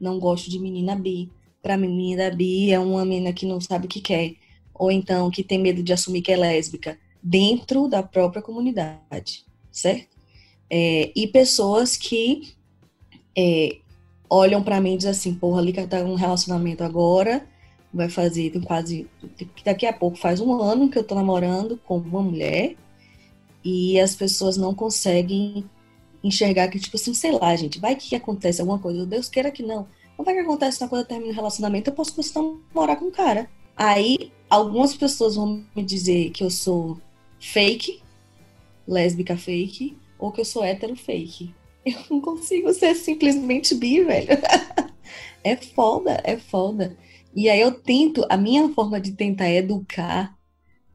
Não 0.00 0.18
gosto 0.18 0.50
de 0.50 0.58
menina 0.58 0.96
bi. 0.96 1.30
Para 1.62 1.76
menina 1.76 2.30
bi 2.30 2.72
é 2.72 2.78
uma 2.78 3.04
menina 3.04 3.32
que 3.32 3.46
não 3.46 3.60
sabe 3.60 3.86
o 3.86 3.88
que 3.88 4.00
quer. 4.00 4.34
Ou 4.74 4.90
então 4.90 5.30
que 5.30 5.44
tem 5.44 5.58
medo 5.58 5.82
de 5.82 5.92
assumir 5.92 6.22
que 6.22 6.32
é 6.32 6.36
lésbica 6.36 6.98
dentro 7.24 7.88
da 7.88 8.02
própria 8.02 8.42
comunidade, 8.42 9.46
certo? 9.72 10.14
É, 10.68 11.10
e 11.16 11.26
pessoas 11.26 11.96
que 11.96 12.52
é, 13.36 13.78
olham 14.28 14.62
para 14.62 14.78
mim 14.78 14.94
e 14.94 14.96
dizem 14.98 15.10
assim, 15.10 15.34
porra, 15.34 15.62
Lica 15.62 15.86
tá 15.86 16.00
em 16.00 16.04
um 16.04 16.16
relacionamento 16.16 16.84
agora, 16.84 17.46
vai 17.92 18.10
fazer, 18.10 18.50
tem 18.50 18.60
quase, 18.60 19.08
daqui 19.64 19.86
a 19.86 19.92
pouco 19.92 20.18
faz 20.18 20.38
um 20.38 20.52
ano 20.60 20.90
que 20.90 20.98
eu 20.98 21.04
tô 21.04 21.14
namorando 21.14 21.80
com 21.84 21.96
uma 21.96 22.22
mulher, 22.22 22.76
e 23.64 23.98
as 23.98 24.14
pessoas 24.14 24.58
não 24.58 24.74
conseguem 24.74 25.64
enxergar 26.22 26.68
que, 26.68 26.78
tipo 26.78 26.96
assim, 26.96 27.14
sei 27.14 27.32
lá, 27.32 27.56
gente, 27.56 27.78
vai 27.78 27.96
que 27.96 28.14
acontece 28.14 28.60
alguma 28.60 28.78
coisa, 28.78 29.06
Deus 29.06 29.28
queira 29.30 29.50
que 29.50 29.62
não, 29.62 29.86
não 30.18 30.24
vai 30.24 30.34
que 30.34 30.40
acontece 30.40 30.82
uma 30.82 30.90
coisa, 30.90 31.06
termina 31.06 31.32
o 31.32 31.34
relacionamento, 31.34 31.88
eu 31.88 31.94
posso 31.94 32.14
começar 32.14 32.40
a 32.40 32.42
namorar 32.42 32.98
com 32.98 33.06
um 33.06 33.10
cara. 33.10 33.48
Aí, 33.76 34.30
algumas 34.50 34.94
pessoas 34.94 35.36
vão 35.36 35.64
me 35.74 35.82
dizer 35.82 36.30
que 36.30 36.44
eu 36.44 36.50
sou 36.50 36.98
fake, 37.44 38.02
lésbica 38.86 39.36
fake, 39.36 39.96
ou 40.18 40.32
que 40.32 40.40
eu 40.40 40.44
sou 40.44 40.64
hétero 40.64 40.96
fake. 40.96 41.54
Eu 41.84 41.98
não 42.10 42.20
consigo 42.20 42.72
ser 42.72 42.94
simplesmente 42.94 43.74
bi, 43.74 44.02
velho. 44.02 44.30
é 45.44 45.54
foda, 45.54 46.18
é 46.24 46.38
foda. 46.38 46.96
E 47.36 47.50
aí 47.50 47.60
eu 47.60 47.72
tento, 47.72 48.24
a 48.30 48.38
minha 48.38 48.70
forma 48.70 48.98
de 48.98 49.12
tentar 49.12 49.50
educar 49.50 50.34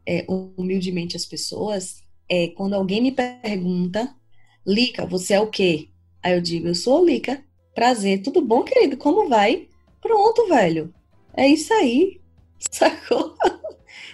é, 0.04 0.26
humildemente 0.28 1.16
as 1.16 1.28
pessoas 1.28 2.02
é 2.28 2.48
quando 2.48 2.74
alguém 2.74 3.02
me 3.02 3.12
pergunta, 3.12 4.16
Lica, 4.66 5.06
você 5.06 5.36
é 5.36 5.40
o 5.40 5.52
quê? 5.52 5.90
Aí 6.24 6.34
eu 6.34 6.42
digo, 6.42 6.68
eu 6.68 6.76
sou 6.76 7.06
Lica. 7.06 7.44
Prazer, 7.76 8.24
tudo 8.24 8.42
bom, 8.42 8.64
querido? 8.64 8.98
Como 8.98 9.30
vai? 9.30 9.68
Pronto, 10.02 10.48
velho. 10.48 10.92
É 11.38 11.48
isso 11.48 11.72
aí. 11.72 12.20
Sacou? 12.72 13.36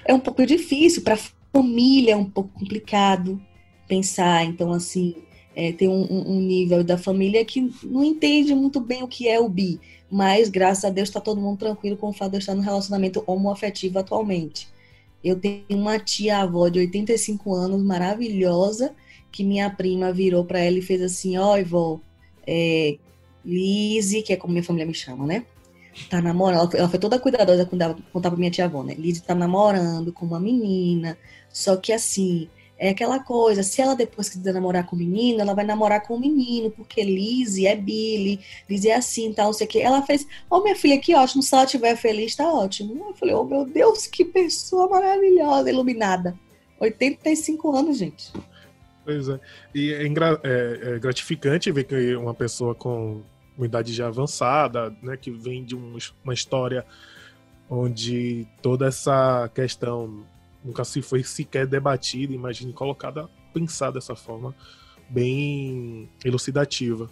É 0.04 0.14
um 0.14 0.20
pouco 0.20 0.46
difícil 0.46 1.04
para 1.04 1.18
família, 1.56 2.14
é 2.14 2.16
um 2.18 2.30
pouco 2.30 2.50
complicado 2.60 3.42
pensar. 3.88 4.44
Então, 4.44 4.74
assim, 4.74 5.16
é, 5.56 5.72
tem 5.72 5.88
um, 5.88 6.06
um, 6.12 6.42
nível 6.42 6.84
da 6.84 6.98
família 6.98 7.46
que 7.46 7.72
não 7.84 8.04
entende 8.04 8.54
muito 8.54 8.82
bem 8.82 9.04
o 9.04 9.08
que 9.08 9.30
é 9.30 9.40
o 9.40 9.48
bi, 9.48 9.80
mas 10.12 10.50
graças 10.50 10.84
a 10.84 10.90
Deus 10.90 11.08
está 11.08 11.22
todo 11.22 11.40
mundo 11.40 11.60
tranquilo 11.60 11.96
com 11.96 12.10
o 12.10 12.14
fato 12.14 12.32
de 12.32 12.38
eu 12.38 12.40
estar 12.40 12.56
no 12.56 12.62
relacionamento 12.62 13.24
homoafetivo 13.26 14.00
atualmente. 14.00 14.68
Eu 15.24 15.40
tenho 15.40 15.64
uma 15.70 15.98
tia-avó 15.98 16.68
de 16.68 16.80
85 16.80 17.54
anos, 17.54 17.82
maravilhosa, 17.82 18.94
que 19.32 19.44
minha 19.44 19.70
prima 19.70 20.12
virou 20.12 20.44
para 20.44 20.60
ela 20.60 20.78
e 20.78 20.82
fez 20.82 21.02
assim: 21.02 21.38
Ó, 21.38 21.58
oh, 21.58 21.66
vó, 21.66 22.00
é, 22.46 22.98
Lizzie, 23.44 24.22
que 24.22 24.34
é 24.34 24.36
como 24.36 24.54
minha 24.54 24.64
família 24.64 24.86
me 24.86 24.94
chama, 24.94 25.26
né? 25.26 25.46
Tá 26.10 26.22
namorando, 26.22 26.76
ela 26.76 26.90
foi 26.90 27.00
toda 27.00 27.18
cuidadosa 27.18 27.66
quando 27.66 28.04
contar 28.12 28.30
pra 28.30 28.38
minha 28.38 28.52
tia-avó, 28.52 28.84
né? 28.84 28.94
Lizzie 28.96 29.24
tá 29.24 29.34
namorando 29.34 30.12
com 30.12 30.26
uma 30.26 30.40
menina, 30.40 31.18
só 31.56 31.78
que 31.78 31.94
assim, 31.94 32.50
é 32.78 32.90
aquela 32.90 33.18
coisa, 33.18 33.64
se 33.64 33.82
ela 33.82 33.96
depois 33.96 34.28
quiser 34.28 34.54
namorar 34.54 34.86
com 34.86 34.94
o 34.94 35.00
menino, 35.00 35.40
ela 35.40 35.54
vai 35.54 35.64
namorar 35.64 36.06
com 36.06 36.16
o 36.16 36.20
menino, 36.20 36.70
porque 36.70 37.02
Lizzie 37.02 37.66
é 37.66 37.78
Billy, 37.78 38.42
Lizzie 38.70 38.92
é 38.92 38.96
assim, 38.98 39.32
tal, 39.32 39.46
não 39.46 39.54
sei 39.54 39.66
o 39.66 39.70
que. 39.70 39.80
Ela 39.80 40.02
fez, 40.02 40.24
ô 40.50 40.58
oh, 40.58 40.62
minha 40.62 40.76
filha, 40.76 41.00
que 41.00 41.16
ótimo, 41.16 41.42
se 41.42 41.56
ela 41.56 41.64
estiver 41.64 41.96
feliz, 41.96 42.36
tá 42.36 42.52
ótimo. 42.52 43.06
Eu 43.08 43.16
falei, 43.16 43.34
oh 43.34 43.46
meu 43.46 43.64
Deus, 43.64 44.06
que 44.06 44.26
pessoa 44.26 44.90
maravilhosa, 44.90 45.70
iluminada. 45.70 46.38
85 46.78 47.74
anos, 47.74 47.98
gente. 47.98 48.34
Pois 49.06 49.30
é. 49.30 49.40
E 49.74 49.94
é, 49.94 50.04
é, 50.04 50.96
é 50.96 51.00
gratificante 51.00 51.72
ver 51.72 51.86
que 51.86 52.16
uma 52.18 52.34
pessoa 52.34 52.76
com 52.76 53.22
uma 53.58 53.66
idade 53.66 53.94
já 53.94 54.08
avançada, 54.08 54.94
né, 55.02 55.16
que 55.16 55.32
vem 55.32 55.64
de 55.64 55.74
um, 55.74 55.98
uma 56.22 56.34
história 56.34 56.86
onde 57.70 58.46
toda 58.62 58.88
essa 58.88 59.50
questão 59.56 60.26
nunca 60.66 60.84
se 60.84 61.02
foi 61.02 61.24
sequer 61.24 61.68
debatida, 61.68 62.34
imagine 62.34 62.74
colocada, 62.74 63.30
pensar 63.54 63.92
dessa 63.92 64.16
forma 64.16 64.56
bem 65.08 66.10
elucidativa. 66.24 67.10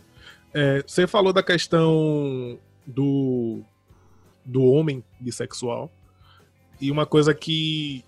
É, 0.53 0.83
você 0.85 1.05
falou 1.05 1.31
da 1.31 1.43
questão 1.43 2.59
do, 2.85 3.61
do 4.43 4.63
homem 4.63 5.03
bissexual, 5.19 5.91
e 6.81 6.91
uma 6.91 7.05
coisa 7.05 7.33
que, 7.33 8.03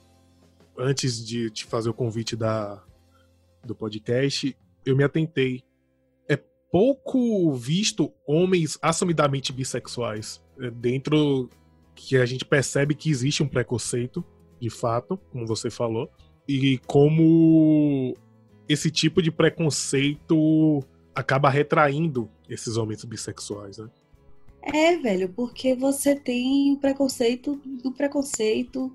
antes 0.77 1.25
de 1.25 1.49
te 1.49 1.63
fazer 1.63 1.89
o 1.89 1.93
convite 1.93 2.35
da, 2.35 2.83
do 3.63 3.75
podcast, 3.75 4.55
eu 4.85 4.95
me 4.97 5.03
atentei. 5.03 5.63
É 6.27 6.37
pouco 6.71 7.53
visto 7.53 8.11
homens 8.27 8.77
assumidamente 8.81 9.53
bissexuais. 9.53 10.43
É, 10.59 10.69
dentro 10.69 11.49
que 11.95 12.17
a 12.17 12.25
gente 12.25 12.43
percebe 12.43 12.95
que 12.95 13.09
existe 13.09 13.41
um 13.41 13.47
preconceito 13.47 14.25
de 14.59 14.69
fato, 14.69 15.17
como 15.31 15.45
você 15.45 15.69
falou, 15.69 16.09
e 16.47 16.79
como 16.85 18.15
esse 18.67 18.89
tipo 18.91 19.21
de 19.21 19.31
preconceito 19.31 20.83
acaba 21.13 21.49
retraindo 21.49 22.29
esses 22.49 22.77
homens 22.77 23.03
bissexuais, 23.03 23.77
né? 23.77 23.89
É, 24.61 24.97
velho, 24.97 25.29
porque 25.29 25.75
você 25.75 26.15
tem 26.15 26.73
o 26.73 26.77
preconceito 26.77 27.55
do 27.83 27.91
preconceito. 27.91 28.91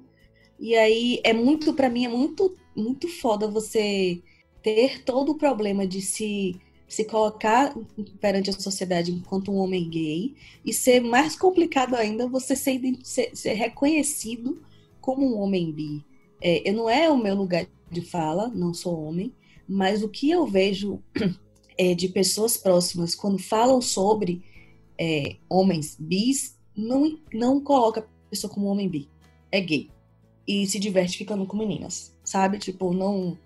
E 0.58 0.74
aí 0.74 1.20
é 1.24 1.32
muito, 1.32 1.72
para 1.72 1.88
mim, 1.88 2.04
é 2.04 2.08
muito, 2.08 2.56
muito 2.74 3.08
foda 3.08 3.48
você 3.48 4.20
ter 4.62 5.04
todo 5.04 5.32
o 5.32 5.38
problema 5.38 5.86
de 5.86 6.02
se, 6.02 6.60
se 6.88 7.04
colocar 7.04 7.74
perante 8.20 8.50
a 8.50 8.52
sociedade 8.52 9.12
enquanto 9.12 9.52
um 9.52 9.58
homem 9.58 9.88
gay 9.88 10.34
e 10.64 10.72
ser 10.72 11.00
mais 11.00 11.36
complicado 11.36 11.94
ainda 11.94 12.26
você 12.26 12.56
ser, 12.56 12.80
ser, 13.02 13.30
ser 13.34 13.52
reconhecido 13.54 14.60
como 15.00 15.26
um 15.26 15.40
homem 15.40 15.72
bi, 15.72 16.04
é, 16.40 16.68
eu 16.68 16.74
não 16.74 16.88
é 16.88 17.10
o 17.10 17.16
meu 17.16 17.34
lugar 17.34 17.66
de 17.90 18.00
fala, 18.00 18.48
não 18.48 18.72
sou 18.72 19.02
homem, 19.04 19.32
mas 19.68 20.02
o 20.02 20.08
que 20.08 20.30
eu 20.30 20.46
vejo 20.46 21.02
é, 21.76 21.94
de 21.94 22.08
pessoas 22.08 22.56
próximas 22.56 23.14
quando 23.14 23.38
falam 23.38 23.80
sobre 23.80 24.42
é, 24.98 25.36
homens 25.48 25.96
bis, 25.98 26.58
não, 26.76 27.18
não 27.32 27.60
coloca 27.60 28.00
a 28.00 28.30
pessoa 28.30 28.52
como 28.52 28.66
homem 28.66 28.88
bi, 28.88 29.08
é 29.50 29.60
gay. 29.60 29.90
E 30.46 30.66
se 30.66 30.78
diverte 30.78 31.16
ficando 31.16 31.46
com 31.46 31.56
meninas, 31.56 32.16
sabe? 32.24 32.58
Tipo, 32.58 32.92
não. 32.92 33.38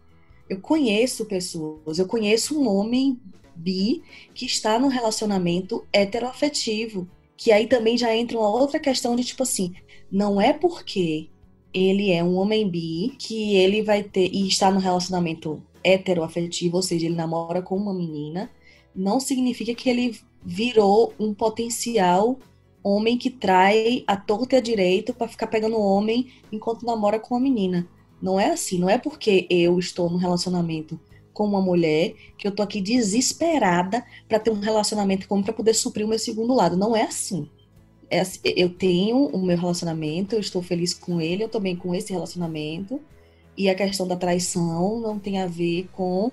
Eu 0.48 0.60
conheço 0.60 1.24
pessoas, 1.26 1.98
eu 1.98 2.06
conheço 2.06 2.58
um 2.58 2.68
homem 2.68 3.20
bi 3.54 4.02
que 4.34 4.46
está 4.46 4.78
num 4.78 4.88
relacionamento 4.88 5.86
heteroafetivo. 5.92 7.08
Que 7.36 7.50
aí 7.52 7.66
também 7.66 7.98
já 7.98 8.14
entra 8.14 8.38
uma 8.38 8.48
outra 8.48 8.78
questão 8.78 9.16
de 9.16 9.24
tipo 9.24 9.42
assim, 9.42 9.74
não 10.10 10.40
é 10.40 10.52
porque 10.52 11.28
ele 11.74 12.12
é 12.12 12.22
um 12.22 12.36
homem 12.36 12.68
bi, 12.68 13.14
que 13.18 13.56
ele 13.56 13.82
vai 13.82 14.02
ter 14.02 14.30
e 14.32 14.46
está 14.46 14.70
no 14.70 14.78
relacionamento 14.78 15.60
heteroafetivo, 15.82 16.76
ou 16.76 16.82
seja, 16.82 17.06
ele 17.06 17.16
namora 17.16 17.60
com 17.60 17.76
uma 17.76 17.92
menina, 17.92 18.50
não 18.94 19.18
significa 19.18 19.74
que 19.74 19.90
ele 19.90 20.18
virou 20.44 21.12
um 21.18 21.34
potencial 21.34 22.38
homem 22.82 23.18
que 23.18 23.30
trai 23.30 24.04
a 24.06 24.16
torta 24.16 24.56
e 24.56 24.58
a 24.58 24.62
direito 24.62 25.12
para 25.12 25.26
ficar 25.26 25.46
pegando 25.46 25.80
homem 25.80 26.28
enquanto 26.52 26.86
namora 26.86 27.18
com 27.18 27.34
uma 27.34 27.40
menina. 27.40 27.88
Não 28.22 28.38
é 28.38 28.50
assim, 28.50 28.78
não 28.78 28.88
é 28.88 28.96
porque 28.96 29.46
eu 29.50 29.78
estou 29.78 30.08
no 30.08 30.16
relacionamento 30.16 31.00
com 31.32 31.44
uma 31.44 31.60
mulher 31.60 32.14
que 32.38 32.46
eu 32.46 32.52
tô 32.52 32.62
aqui 32.62 32.80
desesperada 32.80 34.04
para 34.28 34.38
ter 34.38 34.50
um 34.50 34.60
relacionamento 34.60 35.26
com 35.26 35.42
para 35.42 35.52
poder 35.52 35.74
suprir 35.74 36.06
o 36.06 36.08
meu 36.08 36.18
segundo 36.18 36.54
lado. 36.54 36.76
Não 36.76 36.94
é, 36.94 37.02
assim, 37.02 37.50
eu 38.44 38.70
tenho 38.70 39.26
o 39.26 39.44
meu 39.44 39.56
relacionamento, 39.56 40.34
eu 40.34 40.40
estou 40.40 40.62
feliz 40.62 40.94
com 40.94 41.20
ele, 41.20 41.44
eu 41.44 41.48
também 41.48 41.76
com 41.76 41.94
esse 41.94 42.12
relacionamento. 42.12 43.00
E 43.56 43.68
a 43.68 43.74
questão 43.74 44.06
da 44.06 44.16
traição 44.16 45.00
não 45.00 45.18
tem 45.18 45.40
a 45.40 45.46
ver 45.46 45.88
com 45.92 46.30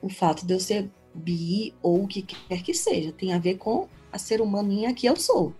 o 0.00 0.08
fato 0.08 0.46
de 0.46 0.54
eu 0.54 0.60
ser 0.60 0.88
bi 1.14 1.74
ou 1.82 2.04
o 2.04 2.06
que 2.06 2.22
quer 2.22 2.62
que 2.62 2.72
seja. 2.72 3.12
Tem 3.12 3.32
a 3.32 3.38
ver 3.38 3.56
com 3.56 3.88
a 4.12 4.18
ser 4.18 4.40
humaninha 4.40 4.94
que 4.94 5.06
eu 5.06 5.16
sou. 5.16 5.52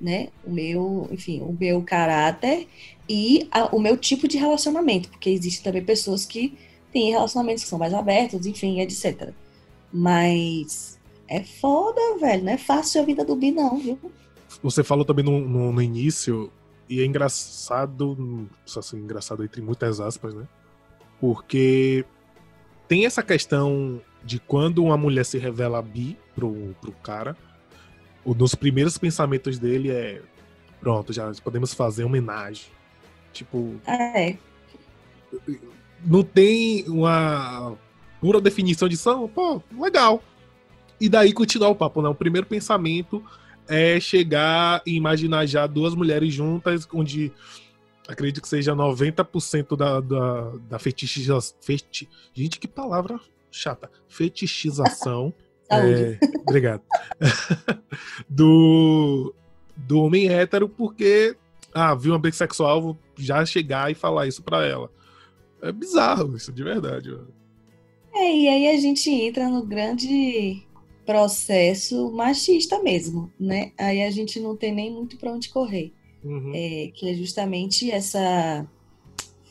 Né? 0.00 0.28
O 0.44 0.50
meu, 0.50 1.08
enfim, 1.10 1.40
o 1.40 1.56
meu 1.58 1.82
caráter 1.82 2.66
e 3.08 3.48
a, 3.50 3.74
o 3.74 3.80
meu 3.80 3.96
tipo 3.96 4.28
de 4.28 4.38
relacionamento. 4.38 5.08
Porque 5.08 5.30
existem 5.30 5.64
também 5.64 5.84
pessoas 5.84 6.24
que 6.24 6.56
têm 6.92 7.10
relacionamentos 7.10 7.64
que 7.64 7.70
são 7.70 7.78
mais 7.78 7.92
abertos, 7.92 8.46
enfim, 8.46 8.80
etc. 8.80 9.30
Mas 9.92 10.98
é 11.28 11.42
foda, 11.42 12.00
velho. 12.18 12.44
Não 12.44 12.52
é 12.52 12.58
fácil 12.58 13.00
a 13.00 13.04
vida 13.04 13.24
do 13.24 13.34
bi, 13.34 13.50
não, 13.50 13.78
viu? 13.78 13.98
Você 14.64 14.82
falou 14.82 15.04
também 15.04 15.22
no, 15.22 15.46
no, 15.46 15.72
no 15.72 15.82
início, 15.82 16.50
e 16.88 17.02
é 17.02 17.04
engraçado, 17.04 18.48
assim, 18.66 18.96
engraçado 18.96 19.44
entre 19.44 19.60
muitas 19.60 20.00
aspas, 20.00 20.34
né? 20.34 20.48
Porque 21.20 22.02
tem 22.88 23.04
essa 23.04 23.22
questão 23.22 24.00
de 24.24 24.40
quando 24.40 24.82
uma 24.82 24.96
mulher 24.96 25.26
se 25.26 25.36
revela 25.36 25.82
bi 25.82 26.18
pro, 26.34 26.74
pro 26.80 26.92
cara, 26.92 27.36
um 28.24 28.32
dos 28.32 28.54
primeiros 28.54 28.96
pensamentos 28.96 29.58
dele 29.58 29.90
é 29.90 30.22
pronto, 30.80 31.12
já 31.12 31.30
podemos 31.44 31.74
fazer 31.74 32.04
homenagem. 32.04 32.64
Tipo. 33.34 33.74
É. 33.86 34.38
Não 36.02 36.22
tem 36.22 36.88
uma 36.88 37.76
pura 38.18 38.40
definição 38.40 38.88
de 38.88 38.96
são, 38.96 39.28
pô, 39.28 39.62
legal. 39.78 40.22
E 40.98 41.06
daí 41.06 41.34
continuar 41.34 41.68
o 41.68 41.74
papo, 41.74 42.00
né? 42.00 42.08
O 42.08 42.14
primeiro 42.14 42.46
pensamento 42.46 43.22
é 43.68 43.98
chegar 44.00 44.82
e 44.86 44.94
imaginar 44.94 45.46
já 45.46 45.66
duas 45.66 45.94
mulheres 45.94 46.32
juntas, 46.32 46.86
onde 46.92 47.32
acredito 48.08 48.42
que 48.42 48.48
seja 48.48 48.74
90% 48.74 49.76
da, 49.76 50.00
da, 50.00 50.52
da 50.68 50.78
fetichização. 50.78 51.56
Feti, 51.60 52.08
gente, 52.32 52.58
que 52.58 52.68
palavra 52.68 53.18
chata. 53.50 53.90
Fetichização. 54.08 55.32
É, 55.70 56.18
obrigado. 56.46 56.82
do, 58.28 59.34
do 59.74 60.02
homem 60.02 60.28
hétero, 60.28 60.68
porque 60.68 61.34
ah, 61.72 61.94
viu 61.94 62.12
uma 62.12 62.18
bissexual, 62.18 62.82
vou 62.82 62.98
já 63.16 63.44
chegar 63.46 63.90
e 63.90 63.94
falar 63.94 64.26
isso 64.26 64.42
pra 64.42 64.64
ela. 64.64 64.90
É 65.62 65.72
bizarro 65.72 66.36
isso, 66.36 66.52
de 66.52 66.62
verdade. 66.62 67.10
Mano. 67.10 67.34
É, 68.14 68.36
e 68.36 68.46
aí 68.46 68.68
a 68.68 68.80
gente 68.80 69.10
entra 69.10 69.48
no 69.48 69.64
grande 69.64 70.62
processo 71.04 72.10
machista 72.12 72.82
mesmo, 72.82 73.30
né? 73.38 73.72
Aí 73.78 74.02
a 74.02 74.10
gente 74.10 74.40
não 74.40 74.56
tem 74.56 74.74
nem 74.74 74.92
muito 74.92 75.16
para 75.16 75.32
onde 75.32 75.48
correr. 75.48 75.92
Uhum. 76.24 76.52
É, 76.54 76.90
que 76.94 77.08
é 77.08 77.14
justamente 77.14 77.90
essa 77.90 78.66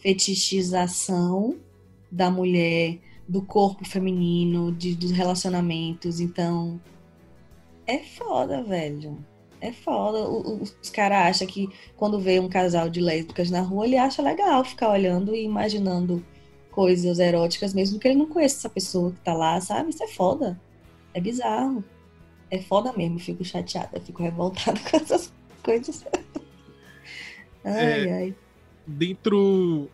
fetichização 0.01 1.55
da 2.11 2.31
mulher, 2.31 2.99
do 3.27 3.41
corpo 3.41 3.87
feminino, 3.87 4.71
de, 4.71 4.95
dos 4.95 5.11
relacionamentos. 5.11 6.19
Então, 6.19 6.81
é 7.85 7.99
foda, 7.99 8.63
velho. 8.63 9.23
É 9.61 9.71
foda. 9.71 10.27
O, 10.27 10.55
o, 10.55 10.61
os 10.61 10.89
caras 10.89 11.29
acham 11.29 11.47
que 11.47 11.69
quando 11.95 12.19
vê 12.19 12.39
um 12.39 12.49
casal 12.49 12.89
de 12.89 12.99
lésbicas 12.99 13.49
na 13.49 13.61
rua, 13.61 13.85
ele 13.85 13.97
acha 13.97 14.21
legal 14.21 14.63
ficar 14.65 14.91
olhando 14.91 15.35
e 15.35 15.43
imaginando 15.43 16.23
coisas 16.71 17.19
eróticas, 17.19 17.73
mesmo 17.73 17.99
que 17.99 18.07
ele 18.07 18.17
não 18.17 18.25
conheça 18.25 18.57
essa 18.57 18.69
pessoa 18.69 19.11
que 19.11 19.19
tá 19.21 19.33
lá, 19.33 19.61
sabe? 19.61 19.91
Isso 19.91 20.03
é 20.03 20.07
foda. 20.07 20.59
É 21.13 21.21
bizarro. 21.21 21.83
É 22.49 22.59
foda 22.61 22.93
mesmo. 22.93 23.19
Fico 23.19 23.43
chateada, 23.43 23.99
fico 23.99 24.21
revoltada 24.23 24.79
com 24.89 24.97
essas 24.97 25.33
coisas. 25.63 26.05
ai, 27.63 28.07
É. 28.09 28.13
ai. 28.13 28.35
Dentro. 28.85 29.89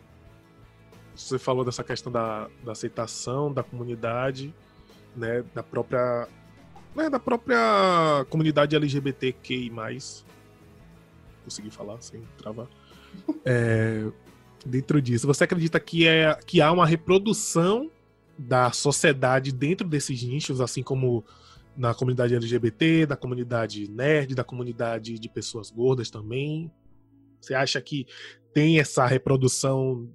Você 1.14 1.38
falou 1.38 1.64
dessa 1.64 1.84
questão 1.84 2.10
da, 2.10 2.48
da 2.64 2.72
aceitação 2.72 3.52
da 3.52 3.62
comunidade, 3.62 4.54
né? 5.14 5.44
Da 5.54 5.62
própria. 5.62 6.28
Né, 6.94 7.08
da 7.08 7.20
própria 7.20 8.26
comunidade 8.30 8.74
LGBTQI. 8.74 9.70
Consegui 11.44 11.70
falar 11.70 12.00
sem 12.00 12.22
travar. 12.36 12.66
É, 13.44 14.08
dentro 14.66 15.00
disso, 15.00 15.26
você 15.26 15.44
acredita 15.44 15.78
que, 15.78 16.06
é, 16.06 16.34
que 16.44 16.60
há 16.60 16.72
uma 16.72 16.84
reprodução 16.84 17.88
da 18.40 18.72
sociedade 18.72 19.52
dentro 19.52 19.86
desses 19.86 20.22
nichos, 20.22 20.60
assim 20.60 20.82
como 20.82 21.24
na 21.76 21.94
comunidade 21.94 22.34
LGBT, 22.34 23.06
da 23.06 23.16
comunidade 23.16 23.88
nerd, 23.90 24.34
da 24.34 24.44
comunidade 24.44 25.18
de 25.18 25.28
pessoas 25.28 25.70
gordas 25.70 26.10
também? 26.10 26.70
Você 27.40 27.54
acha 27.54 27.80
que 27.80 28.06
tem 28.52 28.78
essa 28.78 29.06
reprodução 29.06 30.08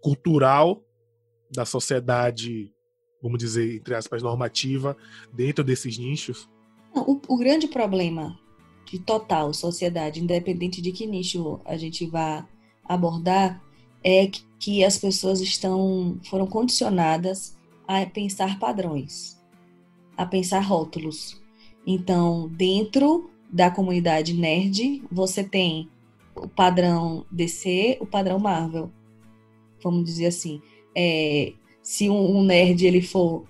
cultural 0.00 0.82
da 1.50 1.64
sociedade, 1.64 2.72
vamos 3.22 3.38
dizer, 3.38 3.76
entre 3.76 3.94
aspas, 3.94 4.22
normativa, 4.22 4.96
dentro 5.32 5.64
desses 5.64 5.98
nichos? 5.98 6.48
O, 6.94 7.20
o 7.28 7.36
grande 7.36 7.66
problema 7.66 8.38
de 8.84 8.98
total 8.98 9.52
sociedade, 9.52 10.22
independente 10.22 10.80
de 10.80 10.92
que 10.92 11.06
nicho 11.06 11.60
a 11.64 11.76
gente 11.76 12.06
vá 12.06 12.46
abordar, 12.84 13.63
é 14.04 14.26
que, 14.26 14.42
que 14.58 14.84
as 14.84 14.98
pessoas 14.98 15.40
estão 15.40 16.18
foram 16.24 16.46
condicionadas 16.46 17.56
a 17.88 18.04
pensar 18.04 18.58
padrões, 18.58 19.40
a 20.16 20.26
pensar 20.26 20.60
rótulos. 20.60 21.42
Então, 21.86 22.48
dentro 22.48 23.30
da 23.50 23.70
comunidade 23.70 24.34
nerd, 24.34 25.02
você 25.10 25.42
tem 25.42 25.88
o 26.36 26.46
padrão 26.48 27.24
DC, 27.30 27.98
o 28.00 28.06
padrão 28.06 28.38
Marvel. 28.38 28.90
Vamos 29.82 30.04
dizer 30.04 30.26
assim, 30.26 30.60
é, 30.94 31.52
se 31.82 32.08
um, 32.08 32.38
um 32.38 32.44
nerd 32.44 32.86
ele 32.86 33.02
for 33.02 33.44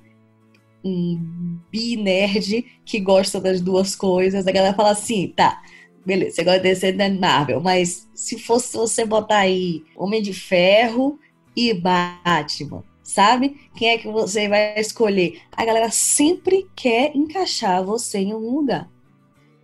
um 0.85 1.59
bi-nerd 1.71 2.65
que 2.85 3.01
gosta 3.01 3.41
das 3.41 3.61
duas 3.61 3.97
coisas, 3.97 4.47
a 4.47 4.53
galera 4.53 4.75
fala 4.75 4.91
assim, 4.91 5.29
tá, 5.29 5.63
beleza, 6.05 6.37
você 6.37 6.45
gosta 6.45 6.61
de 6.61 6.69
DC 6.69 6.93
Marvel, 7.19 7.61
mas 7.61 8.09
se 8.15 8.39
fosse 8.39 8.77
você 8.77 9.05
botar 9.05 9.39
aí 9.39 9.85
Homem 9.97 10.23
de 10.23 10.33
Ferro 10.33 11.19
e 11.57 11.73
Batman, 11.73 12.85
sabe? 13.03 13.57
Quem 13.77 13.91
é 13.91 13.99
que 13.99 14.09
você 14.09 14.49
vai 14.49 14.79
escolher? 14.79 15.41
A 15.53 15.65
galera 15.65 15.91
sempre 15.91 16.69
quer 16.75 17.17
encaixar 17.17 17.85
você 17.85 18.19
em 18.19 18.33
algum 18.33 18.57
lugar. 18.57 18.91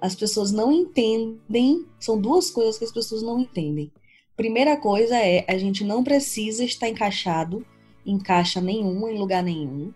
As 0.01 0.15
pessoas 0.15 0.51
não 0.51 0.73
entendem, 0.73 1.85
são 1.99 2.19
duas 2.19 2.51
coisas 2.51 2.79
que 2.79 2.85
as 2.85 2.93
pessoas 2.93 3.23
não 3.23 3.39
entendem. 3.39 3.93
Primeira 4.37 4.77
coisa 4.77 5.17
é, 5.19 5.45
a 5.47 5.59
gente 5.59 5.85
não 5.85 6.03
precisa 6.03 6.65
estar 6.65 6.89
encaixado 6.89 7.65
em 8.07 8.19
caixa 8.19 8.61
nenhum, 8.61 9.07
em 9.07 9.19
lugar 9.19 9.43
nenhum. 9.43 9.93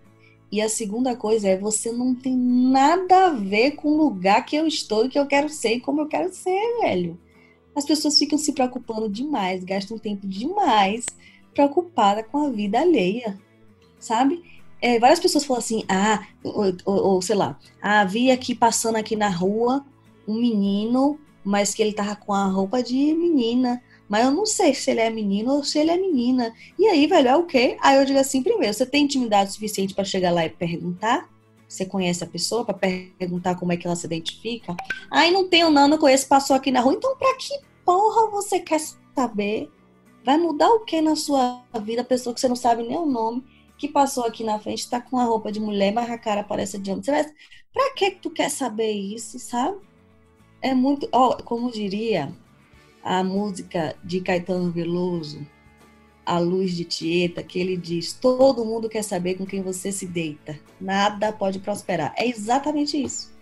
E 0.55 0.61
a 0.61 0.69
segunda 0.69 1.17
coisa 1.17 1.49
é, 1.49 1.59
você 1.59 1.91
não 1.91 2.15
tem 2.15 2.37
nada 2.37 3.27
a 3.27 3.31
ver 3.31 3.73
com 3.73 3.89
o 3.89 3.97
lugar 3.97 4.47
que 4.47 4.55
eu 4.55 4.69
estou 4.69 5.05
e 5.05 5.09
que 5.09 5.19
eu 5.19 5.27
quero 5.27 5.49
ser 5.49 5.75
e 5.75 5.81
como 5.81 6.03
eu 6.03 6.07
quero 6.07 6.33
ser, 6.33 6.79
velho. 6.81 7.19
As 7.75 7.85
pessoas 7.85 8.17
ficam 8.17 8.39
se 8.39 8.53
preocupando 8.53 9.09
demais, 9.09 9.65
gastam 9.65 9.99
tempo 9.99 10.29
demais 10.29 11.07
preocupada 11.53 12.23
com 12.23 12.39
a 12.39 12.51
vida 12.51 12.79
alheia, 12.79 13.37
sabe? 13.99 14.45
É, 14.81 14.97
várias 15.01 15.19
pessoas 15.19 15.45
falam 15.45 15.59
assim, 15.59 15.83
ah, 15.89 16.25
ou, 16.45 16.73
ou, 16.85 17.05
ou, 17.05 17.21
sei 17.21 17.35
lá, 17.35 17.59
ah, 17.83 18.05
vi 18.05 18.31
aqui 18.31 18.55
passando 18.55 18.95
aqui 18.95 19.17
na 19.17 19.31
rua 19.31 19.85
um 20.25 20.35
menino, 20.35 21.19
mas 21.43 21.75
que 21.75 21.83
ele 21.83 21.93
tava 21.93 22.15
com 22.15 22.33
a 22.33 22.47
roupa 22.47 22.81
de 22.81 22.95
menina, 22.95 23.83
mas 24.09 24.25
eu 24.25 24.31
não 24.31 24.45
sei 24.45 24.75
se 24.75 24.91
ele 24.91 25.01
é 25.01 25.11
menino 25.11 25.55
ou 25.55 25.65
se 25.65 25.79
ele 25.79 25.91
é 25.91 25.97
menina. 25.97 26.53
E 26.79 26.87
aí, 26.87 27.07
velho, 27.07 27.29
é 27.29 27.37
o 27.37 27.47
quê? 27.47 27.77
Aí 27.81 27.97
eu 27.97 28.05
digo 28.05 28.19
assim, 28.19 28.43
primeiro, 28.43 28.75
você 28.75 28.85
tem 28.85 29.05
intimidade 29.05 29.53
suficiente 29.53 29.95
para 29.95 30.05
chegar 30.05 30.31
lá 30.31 30.45
e 30.45 30.51
perguntar? 30.51 31.29
Você 31.69 31.87
conhece 31.87 32.23
a 32.23 32.27
pessoa 32.27 32.65
para 32.65 32.79
perguntar 33.19 33.57
como 33.57 33.73
é 33.73 33.77
que 33.77 33.87
ela 33.87 33.97
se 33.97 34.07
identifica? 34.07 34.77
Aí 35.11 35.31
não 35.31 35.49
tenho 35.49 35.71
não, 35.71 35.89
não 35.89 35.99
conheço, 35.99 36.29
passou 36.29 36.55
aqui 36.55 36.71
na 36.71 36.81
rua. 36.81 36.95
Então, 36.95 37.17
pra 37.17 37.35
que 37.37 37.59
porra 37.85 38.31
você 38.31 38.61
quer 38.61 38.81
saber? 39.15 39.71
Vai 40.25 40.37
mudar 40.37 40.69
o 40.69 40.81
que 40.81 41.01
na 41.01 41.17
sua 41.17 41.63
vida? 41.83 42.03
A 42.03 42.05
pessoa 42.05 42.33
que 42.33 42.41
você 42.41 42.49
não 42.49 42.57
sabe 42.57 42.83
nem 42.83 42.97
o 42.97 43.07
nome, 43.07 43.45
que 43.77 43.89
passou 43.89 44.25
aqui 44.25 44.45
na 44.45 44.59
frente, 44.59 44.89
tá 44.89 45.01
com 45.01 45.19
a 45.19 45.25
roupa 45.25 45.51
de 45.51 45.61
mulher, 45.61 45.93
mas 45.93 46.11
a 46.11 46.19
cara 46.19 46.45
parece 46.45 46.79
de 46.79 46.91
homem. 46.91 47.03
Você 47.03 47.11
vai... 47.11 47.25
Pra 47.73 47.93
que 47.95 48.13
tu 48.13 48.31
quer 48.31 48.51
saber 48.51 48.93
isso, 48.93 49.39
sabe? 49.39 49.79
É 50.63 50.73
muito. 50.73 51.09
Ó, 51.11 51.37
como 51.43 51.73
diria 51.73 52.33
a 53.05 53.23
música 53.23 53.95
de 54.03 54.21
Caetano 54.21 54.71
Veloso, 54.71 55.47
A 56.25 56.39
Luz 56.39 56.75
de 56.75 56.85
Tieta, 56.85 57.43
que 57.43 57.61
ele 57.61 57.77
diz: 57.77 58.13
Todo 58.15 58.65
mundo 58.65 58.89
quer 58.89 59.03
saber 59.05 59.35
com 59.35 59.45
quem 59.45 59.63
você 59.63 59.93
se 59.93 60.07
deita. 60.07 60.59
Nada 60.81 61.31
pode 61.33 61.59
prosperar. 61.59 62.15
É 62.17 62.27
exatamente 62.27 63.01
isso. 63.01 63.33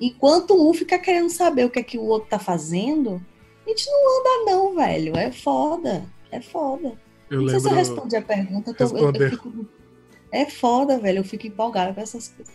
Enquanto 0.00 0.54
um 0.60 0.74
fica 0.74 0.98
querendo 0.98 1.30
saber 1.30 1.64
o 1.64 1.70
que 1.70 1.78
é 1.78 1.82
que 1.82 1.96
o 1.96 2.02
outro 2.02 2.28
tá 2.28 2.38
fazendo, 2.38 3.24
a 3.64 3.68
gente 3.70 3.86
não 3.88 4.20
anda, 4.20 4.50
não, 4.50 4.74
velho. 4.74 5.16
É 5.16 5.30
foda. 5.30 6.04
É 6.32 6.40
foda. 6.40 6.92
Eu 7.30 7.42
não 7.42 7.48
sei 7.48 7.60
se 7.60 7.66
eu 7.66 7.70
respondi 7.76 8.16
a 8.16 8.22
pergunta. 8.22 8.70
eu 8.70 8.74
tô- 8.74 8.84
eu- 8.98 9.12
eu 9.26 9.30
fico- 9.30 9.66
É 10.32 10.44
foda, 10.46 10.98
velho. 10.98 11.18
Eu 11.20 11.24
fico 11.24 11.46
empolgada 11.46 11.94
com 11.94 12.00
essas 12.00 12.28
coisas. 12.28 12.52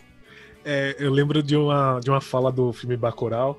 É, 0.62 0.94
eu 0.98 1.10
lembro 1.10 1.42
de 1.42 1.56
uma, 1.56 1.98
de 2.00 2.10
uma 2.10 2.20
fala 2.20 2.52
do 2.52 2.70
filme 2.74 2.94
Bacurau, 2.94 3.58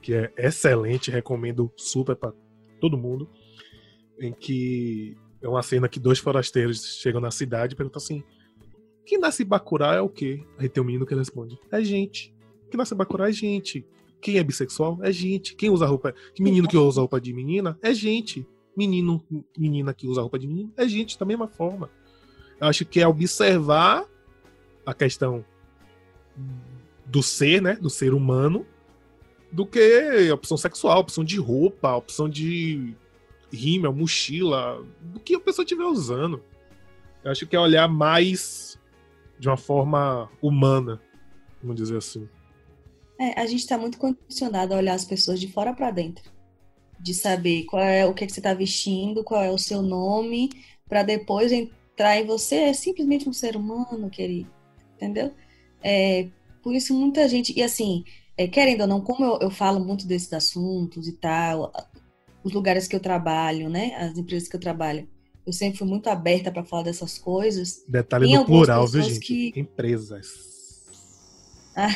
que 0.00 0.14
é 0.14 0.32
excelente, 0.36 1.10
recomendo 1.10 1.70
super 1.76 2.16
pra 2.16 2.32
todo 2.80 2.98
mundo, 2.98 3.28
em 4.18 4.32
que 4.32 5.16
é 5.42 5.48
uma 5.48 5.62
cena 5.62 5.88
que 5.88 6.00
dois 6.00 6.18
forasteiros 6.18 6.98
chegam 6.98 7.20
na 7.20 7.30
cidade 7.30 7.74
e 7.74 7.76
perguntam 7.76 8.00
assim, 8.00 8.22
quem 9.04 9.18
nasce 9.18 9.42
em 9.42 9.46
Bacurau 9.46 9.92
é 9.92 10.00
o 10.00 10.08
quê? 10.08 10.44
Aí 10.58 10.68
tem 10.68 10.82
um 10.82 10.86
menino 10.86 11.06
que 11.06 11.14
responde, 11.14 11.58
é 11.70 11.82
gente. 11.82 12.34
Quem 12.70 12.78
nasce 12.78 12.94
em 12.94 12.96
Bacurau 12.96 13.26
é 13.26 13.32
gente. 13.32 13.84
Quem 14.20 14.36
é 14.36 14.44
bissexual 14.44 14.98
é 15.02 15.10
gente. 15.10 15.54
Quem 15.54 15.70
usa 15.70 15.86
roupa... 15.86 16.14
Menino 16.38 16.68
que 16.68 16.76
usa 16.76 17.00
roupa 17.00 17.20
de 17.20 17.32
menina 17.32 17.78
é 17.82 17.92
gente. 17.94 18.46
Menino, 18.76 19.24
menina 19.56 19.92
que 19.92 20.06
usa 20.06 20.20
roupa 20.20 20.38
de 20.38 20.46
menino 20.46 20.72
é 20.76 20.86
gente, 20.86 21.18
da 21.18 21.26
mesma 21.26 21.48
forma. 21.48 21.90
Eu 22.60 22.66
acho 22.66 22.84
que 22.84 23.00
é 23.00 23.08
observar 23.08 24.06
a 24.84 24.94
questão 24.94 25.44
do 27.06 27.22
ser, 27.22 27.60
né? 27.60 27.74
Do 27.76 27.90
ser 27.90 28.12
humano, 28.12 28.66
do 29.52 29.66
que 29.66 30.30
opção 30.30 30.56
sexual, 30.56 31.00
opção 31.00 31.24
de 31.24 31.38
roupa, 31.38 31.96
opção 31.96 32.28
de 32.28 32.94
rímel, 33.52 33.92
mochila, 33.92 34.84
do 35.00 35.18
que 35.20 35.34
a 35.34 35.40
pessoa 35.40 35.64
estiver 35.64 35.84
usando. 35.84 36.42
Eu 37.24 37.30
acho 37.30 37.46
que 37.46 37.56
é 37.56 37.60
olhar 37.60 37.88
mais 37.88 38.78
de 39.38 39.48
uma 39.48 39.56
forma 39.56 40.30
humana, 40.40 41.00
vamos 41.60 41.76
dizer 41.76 41.96
assim. 41.96 42.28
É, 43.18 43.38
a 43.38 43.46
gente 43.46 43.66
tá 43.66 43.76
muito 43.76 43.98
condicionado 43.98 44.72
a 44.72 44.78
olhar 44.78 44.94
as 44.94 45.04
pessoas 45.04 45.38
de 45.38 45.52
fora 45.52 45.74
pra 45.74 45.90
dentro. 45.90 46.30
De 46.98 47.12
saber 47.12 47.64
qual 47.64 47.82
é 47.82 48.06
o 48.06 48.14
que, 48.14 48.24
é 48.24 48.26
que 48.26 48.32
você 48.32 48.40
tá 48.40 48.54
vestindo, 48.54 49.24
qual 49.24 49.42
é 49.42 49.50
o 49.50 49.58
seu 49.58 49.82
nome, 49.82 50.50
pra 50.88 51.02
depois 51.02 51.52
entrar 51.52 52.18
em 52.18 52.26
você. 52.26 52.56
É 52.56 52.72
simplesmente 52.72 53.28
um 53.28 53.32
ser 53.32 53.56
humano, 53.56 54.08
querido. 54.08 54.50
Entendeu? 54.96 55.34
É, 55.82 56.28
por 56.62 56.74
isso 56.74 56.94
muita 56.94 57.28
gente. 57.28 57.52
E 57.58 57.62
assim, 57.62 58.04
é, 58.40 58.48
querendo 58.48 58.80
ou 58.80 58.86
não, 58.86 59.02
como 59.02 59.22
eu, 59.22 59.38
eu 59.42 59.50
falo 59.50 59.78
muito 59.78 60.06
desses 60.06 60.32
assuntos 60.32 61.06
e 61.06 61.12
tal, 61.12 61.70
os 62.42 62.54
lugares 62.54 62.88
que 62.88 62.96
eu 62.96 63.00
trabalho, 63.00 63.68
né? 63.68 63.94
As 63.96 64.16
empresas 64.16 64.48
que 64.48 64.56
eu 64.56 64.60
trabalho, 64.60 65.06
eu 65.46 65.52
sempre 65.52 65.78
fui 65.78 65.86
muito 65.86 66.08
aberta 66.08 66.50
pra 66.50 66.64
falar 66.64 66.84
dessas 66.84 67.18
coisas. 67.18 67.84
Detalhe 67.86 68.24
Tem 68.24 68.32
no 68.34 68.40
algumas 68.40 68.60
plural, 68.60 68.86
viu, 68.86 69.02
gente? 69.02 69.20
que- 69.20 69.52
Empresas. 69.54 70.86
Ah. 71.76 71.94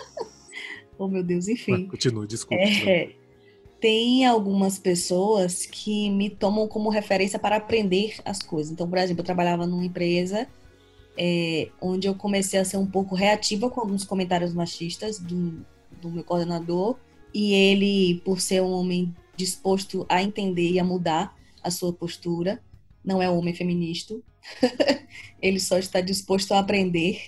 oh, 0.98 1.08
meu 1.08 1.24
Deus, 1.24 1.48
enfim. 1.48 1.86
Continua, 1.86 2.26
desculpa. 2.26 2.62
É, 2.62 3.12
tem 3.80 4.26
algumas 4.26 4.78
pessoas 4.78 5.64
que 5.64 6.10
me 6.10 6.28
tomam 6.28 6.68
como 6.68 6.90
referência 6.90 7.38
para 7.38 7.56
aprender 7.56 8.16
as 8.26 8.40
coisas. 8.40 8.70
Então, 8.70 8.86
por 8.86 8.98
exemplo, 8.98 9.22
eu 9.22 9.24
trabalhava 9.24 9.66
numa 9.66 9.86
empresa 9.86 10.46
é, 11.16 11.68
onde 11.80 12.06
eu 12.06 12.14
comecei 12.14 12.58
a 12.58 12.64
ser 12.64 12.76
um 12.76 12.86
pouco 12.86 13.14
reativa 13.14 13.68
com 13.70 13.80
alguns 13.80 14.04
comentários 14.04 14.54
machistas 14.54 15.18
do, 15.18 15.64
do 16.00 16.10
meu 16.10 16.24
coordenador. 16.24 16.96
E 17.34 17.52
ele, 17.52 18.20
por 18.24 18.40
ser 18.40 18.62
um 18.62 18.72
homem 18.72 19.14
disposto 19.36 20.04
a 20.08 20.22
entender 20.22 20.70
e 20.70 20.78
a 20.78 20.84
mudar 20.84 21.36
a 21.62 21.70
sua 21.70 21.92
postura, 21.92 22.62
não 23.04 23.22
é 23.22 23.30
um 23.30 23.38
homem 23.38 23.54
feminista, 23.54 24.14
ele 25.40 25.58
só 25.58 25.78
está 25.78 26.00
disposto 26.00 26.52
a 26.52 26.58
aprender. 26.58 27.20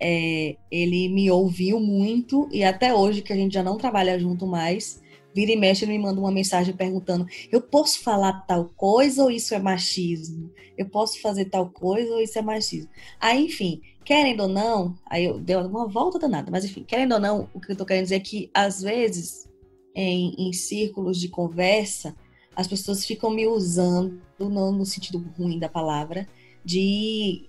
É, 0.00 0.56
ele 0.70 1.08
me 1.08 1.28
ouviu 1.28 1.80
muito 1.80 2.48
e 2.52 2.62
até 2.62 2.94
hoje, 2.94 3.20
que 3.20 3.32
a 3.32 3.36
gente 3.36 3.54
já 3.54 3.64
não 3.64 3.76
trabalha 3.76 4.18
junto 4.18 4.46
mais, 4.46 5.02
vira 5.34 5.52
e 5.52 5.56
mexe, 5.56 5.84
ele 5.84 5.92
me 5.92 5.98
manda 5.98 6.20
uma 6.20 6.30
mensagem 6.30 6.74
perguntando: 6.74 7.26
eu 7.50 7.60
posso 7.60 8.00
falar 8.00 8.44
tal 8.46 8.66
coisa 8.76 9.24
ou 9.24 9.30
isso 9.30 9.54
é 9.54 9.58
machismo? 9.58 10.50
Eu 10.76 10.86
posso 10.86 11.20
fazer 11.20 11.46
tal 11.46 11.70
coisa 11.70 12.12
ou 12.12 12.20
isso 12.20 12.38
é 12.38 12.42
machismo? 12.42 12.90
Aí, 13.20 13.46
enfim, 13.46 13.80
querendo 14.04 14.44
ou 14.44 14.48
não, 14.48 14.96
aí 15.06 15.24
eu 15.24 15.38
dei 15.38 15.56
uma 15.56 15.86
volta 15.86 16.18
danada, 16.18 16.50
mas 16.50 16.64
enfim, 16.64 16.84
querendo 16.84 17.12
ou 17.12 17.20
não, 17.20 17.48
o 17.52 17.60
que 17.60 17.72
eu 17.72 17.76
tô 17.76 17.84
querendo 17.84 18.04
dizer 18.04 18.16
é 18.16 18.20
que 18.20 18.50
às 18.54 18.80
vezes, 18.80 19.48
em, 19.94 20.34
em 20.38 20.52
círculos 20.52 21.20
de 21.20 21.28
conversa, 21.28 22.14
as 22.56 22.66
pessoas 22.66 23.04
ficam 23.04 23.30
me 23.30 23.46
usando, 23.46 24.20
não 24.38 24.72
no 24.72 24.84
sentido 24.84 25.24
ruim 25.36 25.58
da 25.58 25.68
palavra, 25.68 26.28
de 26.64 27.48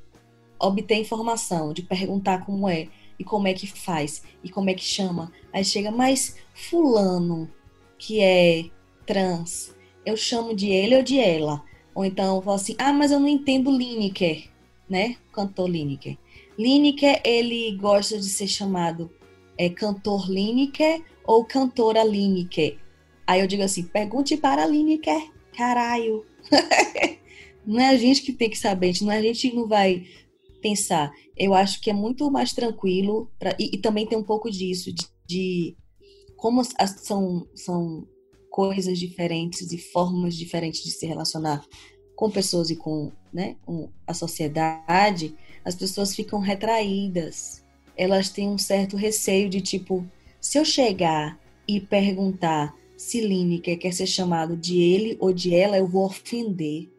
obter 0.60 0.96
informação, 0.96 1.74
de 1.74 1.82
perguntar 1.82 2.46
como 2.46 2.68
é, 2.68 2.90
e 3.18 3.24
como 3.24 3.48
é 3.48 3.54
que 3.54 3.66
faz, 3.66 4.22
e 4.44 4.50
como 4.50 4.70
é 4.70 4.74
que 4.74 4.84
chama. 4.84 5.32
Aí 5.52 5.64
chega, 5.64 5.92
mas 5.92 6.36
fulano, 6.54 7.50
que 8.00 8.22
é 8.22 8.66
trans, 9.06 9.76
eu 10.06 10.18
chamo 10.18 10.56
de 10.56 10.70
ele 10.70 10.96
ou 10.96 11.04
de 11.04 11.20
ela. 11.20 11.64
Ou 11.94 12.06
então 12.06 12.38
eu 12.38 12.42
falo 12.42 12.56
assim, 12.56 12.76
ah, 12.80 12.94
mas 12.94 13.12
eu 13.12 13.20
não 13.20 13.28
entendo 13.28 13.70
Lineker, 13.70 14.50
né? 14.90 15.18
Cantor 15.32 15.68
Lineker. 15.68 16.18
Lineker, 16.58 17.22
ele 17.24 17.76
gosta 17.76 18.18
de 18.18 18.26
ser 18.26 18.48
chamado 18.48 19.12
é, 19.58 19.70
cantor 19.70 20.32
Lineker 20.32 21.04
ou 21.26 21.44
cantora 21.44 22.04
Lineker. 22.04 22.78
Aí 23.28 23.42
eu 23.42 23.48
digo 23.48 23.62
assim, 23.62 23.84
pergunte 23.84 24.38
para 24.38 24.64
a 24.64 24.66
Lineker, 24.66 25.32
caralho. 25.56 26.26
não 27.68 27.80
é 27.80 27.90
a 27.90 27.98
gente 27.98 28.22
que 28.22 28.32
tem 28.32 28.50
que 28.50 28.58
saber, 28.58 28.94
não 29.02 29.12
é 29.12 29.18
a 29.18 29.22
gente 29.22 29.50
que 29.50 29.56
não 29.56 29.68
vai 29.68 30.06
pensar. 30.62 31.12
Eu 31.38 31.54
acho 31.54 31.82
que 31.82 31.90
é 31.90 31.94
muito 31.94 32.32
mais 32.32 32.54
tranquilo, 32.54 33.30
pra, 33.38 33.56
e, 33.60 33.76
e 33.76 33.78
também 33.78 34.08
tem 34.08 34.18
um 34.18 34.24
pouco 34.24 34.50
disso, 34.50 34.94
de, 34.94 35.06
de 35.28 35.78
como 36.40 36.62
as, 36.62 36.90
são, 37.02 37.48
são 37.54 38.08
coisas 38.50 38.98
diferentes 38.98 39.72
e 39.72 39.78
formas 39.78 40.36
diferentes 40.36 40.84
de 40.84 40.92
se 40.92 41.06
relacionar 41.06 41.64
com 42.16 42.30
pessoas 42.30 42.70
e 42.70 42.76
com, 42.76 43.12
né, 43.32 43.56
com 43.66 43.90
a 44.06 44.14
sociedade, 44.14 45.36
as 45.64 45.76
pessoas 45.76 46.16
ficam 46.16 46.40
retraídas. 46.40 47.64
Elas 47.96 48.30
têm 48.30 48.50
um 48.50 48.58
certo 48.58 48.98
receio 48.98 49.50
de 49.50 49.62
tipo, 49.62 50.06
se 50.42 50.58
eu 50.58 50.66
chegar 50.66 51.40
e 51.68 51.80
perguntar 51.80 52.76
se 52.98 53.22
Lineker 53.22 53.80
quer 53.80 53.94
ser 53.94 54.08
chamado 54.08 54.58
de 54.58 54.82
ele 54.82 55.16
ou 55.22 55.32
de 55.32 55.56
ela, 55.56 55.78
eu 55.78 55.88
vou 55.88 56.06
ofender. 56.06 56.90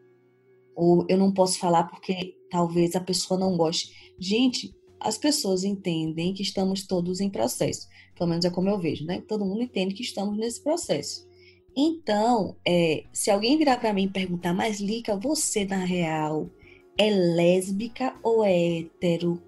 Ou 0.75 1.05
eu 1.07 1.17
não 1.17 1.31
posso 1.31 1.59
falar 1.59 1.83
porque 1.83 2.35
talvez 2.49 2.95
a 2.95 2.99
pessoa 2.99 3.39
não 3.39 3.55
goste. 3.55 4.13
Gente, 4.17 4.73
as 5.01 5.17
pessoas 5.17 5.63
entendem 5.63 6.33
que 6.33 6.43
estamos 6.43 6.85
todos 6.85 7.19
em 7.19 7.29
processo. 7.29 7.87
Pelo 8.15 8.29
menos 8.29 8.45
é 8.45 8.49
como 8.49 8.69
eu 8.69 8.79
vejo, 8.79 9.05
né? 9.05 9.21
Todo 9.27 9.45
mundo 9.45 9.61
entende 9.61 9.95
que 9.95 10.03
estamos 10.03 10.37
nesse 10.37 10.61
processo. 10.61 11.27
Então, 11.75 12.55
é, 12.67 13.03
se 13.11 13.31
alguém 13.31 13.57
virar 13.57 13.77
para 13.77 13.93
mim 13.93 14.03
e 14.03 14.09
perguntar, 14.09 14.53
mas 14.53 14.79
Lica, 14.79 15.15
você 15.15 15.65
na 15.65 15.83
real 15.83 16.49
é 16.97 17.09
lésbica 17.09 18.15
ou 18.21 18.43
é 18.43 18.79
hétero? 18.79 19.41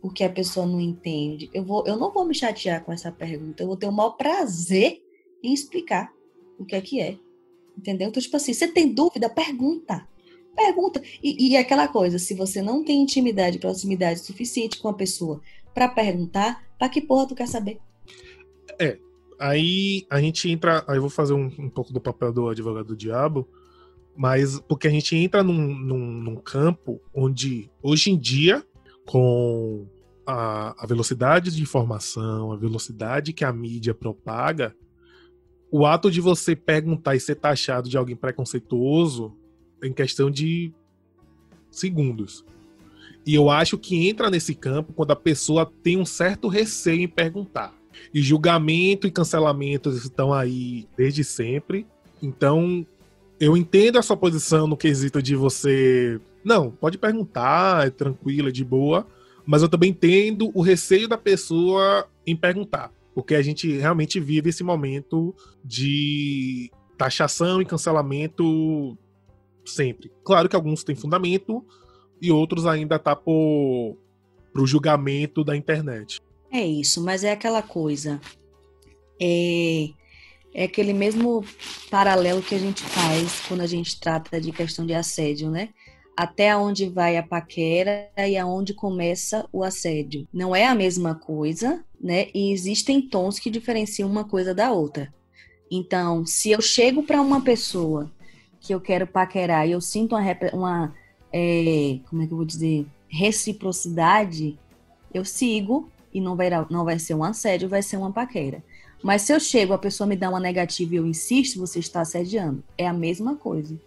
Porque 0.00 0.24
a 0.24 0.30
pessoa 0.30 0.66
não 0.66 0.80
entende. 0.80 1.50
Eu, 1.52 1.64
vou, 1.64 1.84
eu 1.86 1.96
não 1.96 2.12
vou 2.12 2.24
me 2.24 2.34
chatear 2.34 2.84
com 2.84 2.92
essa 2.92 3.10
pergunta. 3.10 3.62
Eu 3.62 3.66
vou 3.66 3.76
ter 3.76 3.86
o 3.86 3.92
maior 3.92 4.10
prazer 4.10 5.02
em 5.42 5.52
explicar 5.52 6.12
o 6.58 6.64
que 6.64 6.76
é 6.76 6.80
que 6.80 7.00
é. 7.00 7.16
Entendeu? 7.76 8.08
Então, 8.08 8.22
tipo 8.22 8.36
assim, 8.36 8.52
você 8.52 8.68
tem 8.68 8.92
dúvida? 8.92 9.28
Pergunta. 9.28 10.06
Pergunta. 10.58 11.00
E, 11.22 11.50
e 11.50 11.56
aquela 11.56 11.86
coisa, 11.86 12.18
se 12.18 12.34
você 12.34 12.60
não 12.60 12.82
tem 12.82 13.00
intimidade, 13.00 13.60
proximidade 13.60 14.18
suficiente 14.18 14.80
com 14.80 14.88
a 14.88 14.92
pessoa 14.92 15.40
para 15.72 15.86
perguntar, 15.86 16.64
pra 16.76 16.88
que 16.88 17.00
porra 17.00 17.28
tu 17.28 17.36
quer 17.36 17.46
saber? 17.46 17.78
É, 18.76 18.98
aí 19.38 20.04
a 20.10 20.20
gente 20.20 20.50
entra. 20.50 20.84
Aí 20.88 20.96
eu 20.96 21.00
vou 21.00 21.10
fazer 21.10 21.32
um, 21.32 21.46
um, 21.46 21.70
pouco 21.70 21.92
do 21.92 22.00
papel 22.00 22.32
do 22.32 22.48
advogado 22.48 22.86
do 22.86 22.96
diabo, 22.96 23.48
mas 24.16 24.58
porque 24.58 24.88
a 24.88 24.90
gente 24.90 25.14
entra 25.14 25.44
num, 25.44 25.54
num, 25.54 26.12
num 26.22 26.36
campo 26.36 27.00
onde, 27.14 27.70
hoje 27.80 28.10
em 28.10 28.18
dia, 28.18 28.66
com 29.06 29.86
a, 30.26 30.74
a, 30.76 30.86
velocidade 30.88 31.54
de 31.54 31.62
informação, 31.62 32.50
a 32.50 32.56
velocidade 32.56 33.32
que 33.32 33.44
a 33.44 33.52
mídia 33.52 33.94
propaga, 33.94 34.74
o 35.70 35.86
ato 35.86 36.10
de 36.10 36.20
você 36.20 36.56
perguntar 36.56 37.14
e 37.14 37.20
ser 37.20 37.36
taxado 37.36 37.88
de 37.88 37.96
alguém 37.96 38.16
preconceituoso 38.16 39.37
em 39.82 39.92
questão 39.92 40.30
de 40.30 40.72
segundos. 41.70 42.44
E 43.26 43.34
eu 43.34 43.50
acho 43.50 43.76
que 43.76 44.08
entra 44.08 44.30
nesse 44.30 44.54
campo 44.54 44.92
quando 44.92 45.10
a 45.10 45.16
pessoa 45.16 45.70
tem 45.82 45.98
um 45.98 46.06
certo 46.06 46.48
receio 46.48 47.02
em 47.02 47.08
perguntar. 47.08 47.74
E 48.12 48.22
julgamento 48.22 49.06
e 49.06 49.10
cancelamento 49.10 49.90
estão 49.90 50.32
aí 50.32 50.86
desde 50.96 51.22
sempre. 51.22 51.86
Então, 52.22 52.86
eu 53.38 53.56
entendo 53.56 53.98
a 53.98 54.02
sua 54.02 54.16
posição 54.16 54.66
no 54.66 54.76
quesito 54.76 55.20
de 55.22 55.36
você. 55.36 56.18
Não, 56.42 56.70
pode 56.70 56.96
perguntar, 56.96 57.86
é 57.86 57.90
tranquila, 57.90 58.48
é 58.48 58.52
de 58.52 58.64
boa. 58.64 59.06
Mas 59.44 59.62
eu 59.62 59.68
também 59.68 59.90
entendo 59.90 60.50
o 60.54 60.62
receio 60.62 61.08
da 61.08 61.18
pessoa 61.18 62.08
em 62.26 62.36
perguntar. 62.36 62.90
Porque 63.14 63.34
a 63.34 63.42
gente 63.42 63.76
realmente 63.76 64.20
vive 64.20 64.50
esse 64.50 64.62
momento 64.62 65.34
de 65.64 66.70
taxação 66.96 67.60
e 67.60 67.64
cancelamento 67.64 68.96
sempre. 69.70 70.10
Claro 70.24 70.48
que 70.48 70.56
alguns 70.56 70.84
têm 70.84 70.96
fundamento 70.96 71.64
e 72.20 72.30
outros 72.30 72.66
ainda 72.66 72.98
tá 72.98 73.14
por 73.14 73.96
pro 74.52 74.66
julgamento 74.66 75.44
da 75.44 75.56
internet. 75.56 76.20
É 76.50 76.64
isso, 76.64 77.02
mas 77.02 77.22
é 77.22 77.32
aquela 77.32 77.62
coisa. 77.62 78.20
É, 79.20 79.90
é 80.54 80.64
aquele 80.64 80.92
mesmo 80.92 81.44
paralelo 81.90 82.42
que 82.42 82.54
a 82.54 82.58
gente 82.58 82.82
faz 82.82 83.42
quando 83.46 83.60
a 83.60 83.66
gente 83.66 84.00
trata 84.00 84.40
de 84.40 84.50
questão 84.50 84.86
de 84.86 84.94
assédio, 84.94 85.50
né? 85.50 85.68
Até 86.16 86.56
onde 86.56 86.88
vai 86.88 87.16
a 87.16 87.22
paquera 87.22 88.10
e 88.16 88.36
aonde 88.36 88.74
começa 88.74 89.46
o 89.52 89.62
assédio. 89.62 90.26
Não 90.32 90.56
é 90.56 90.66
a 90.66 90.74
mesma 90.74 91.14
coisa, 91.14 91.84
né? 92.00 92.28
E 92.34 92.50
existem 92.50 93.00
tons 93.00 93.38
que 93.38 93.50
diferenciam 93.50 94.10
uma 94.10 94.24
coisa 94.24 94.54
da 94.54 94.72
outra. 94.72 95.14
Então, 95.70 96.24
se 96.24 96.50
eu 96.50 96.60
chego 96.60 97.02
para 97.02 97.20
uma 97.20 97.42
pessoa 97.42 98.10
que 98.60 98.74
eu 98.74 98.80
quero 98.80 99.06
paquerar 99.06 99.66
e 99.66 99.72
eu 99.72 99.80
sinto 99.80 100.14
uma, 100.14 100.22
uma 100.52 100.94
é, 101.32 102.00
como 102.08 102.22
é 102.22 102.26
que 102.26 102.32
eu 102.32 102.36
vou 102.36 102.46
dizer, 102.46 102.86
reciprocidade, 103.08 104.58
eu 105.12 105.24
sigo 105.24 105.88
e 106.12 106.20
não 106.20 106.36
vai, 106.36 106.50
não 106.70 106.84
vai 106.84 106.98
ser 106.98 107.14
um 107.14 107.24
assédio, 107.24 107.68
vai 107.68 107.82
ser 107.82 107.96
uma 107.96 108.12
paquera. 108.12 108.62
Mas 109.02 109.22
se 109.22 109.32
eu 109.32 109.38
chego, 109.38 109.72
a 109.72 109.78
pessoa 109.78 110.06
me 110.06 110.16
dá 110.16 110.28
uma 110.28 110.40
negativa 110.40 110.94
e 110.94 110.96
eu 110.96 111.06
insisto, 111.06 111.58
você 111.58 111.78
está 111.78 112.00
assediando. 112.00 112.64
É 112.76 112.86
a 112.86 112.92
mesma 112.92 113.36
coisa. 113.36 113.78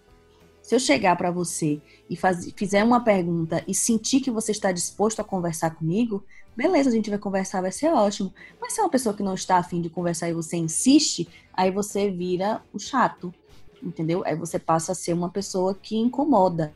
Se 0.62 0.76
eu 0.76 0.80
chegar 0.80 1.18
para 1.18 1.32
você 1.32 1.82
e 2.10 2.16
faz, 2.16 2.50
fizer 2.56 2.84
uma 2.84 3.04
pergunta 3.04 3.64
e 3.68 3.74
sentir 3.74 4.22
que 4.22 4.32
você 4.32 4.52
está 4.52 4.72
disposto 4.72 5.20
a 5.20 5.24
conversar 5.24 5.72
comigo, 5.72 6.24
beleza, 6.56 6.90
a 6.90 6.94
gente 6.94 7.10
vai 7.10 7.20
conversar, 7.20 7.62
vai 7.62 7.72
ser 7.72 7.92
ótimo. 7.92 8.34
Mas 8.60 8.74
se 8.74 8.80
é 8.80 8.84
uma 8.84 8.90
pessoa 8.90 9.14
que 9.14 9.24
não 9.24 9.34
está 9.34 9.58
afim 9.58 9.82
de 9.82 9.90
conversar 9.90 10.30
e 10.30 10.34
você 10.34 10.56
insiste, 10.56 11.28
aí 11.54 11.72
você 11.72 12.10
vira 12.10 12.62
o 12.72 12.80
chato 12.80 13.34
entendeu? 13.84 14.24
Aí 14.26 14.36
você 14.36 14.60
passa 14.60 14.92
a 14.92 14.96
ser 14.96 15.14
uma 15.14 15.30
pessoa 15.30 15.74
que 15.74 15.98
incomoda. 15.98 16.74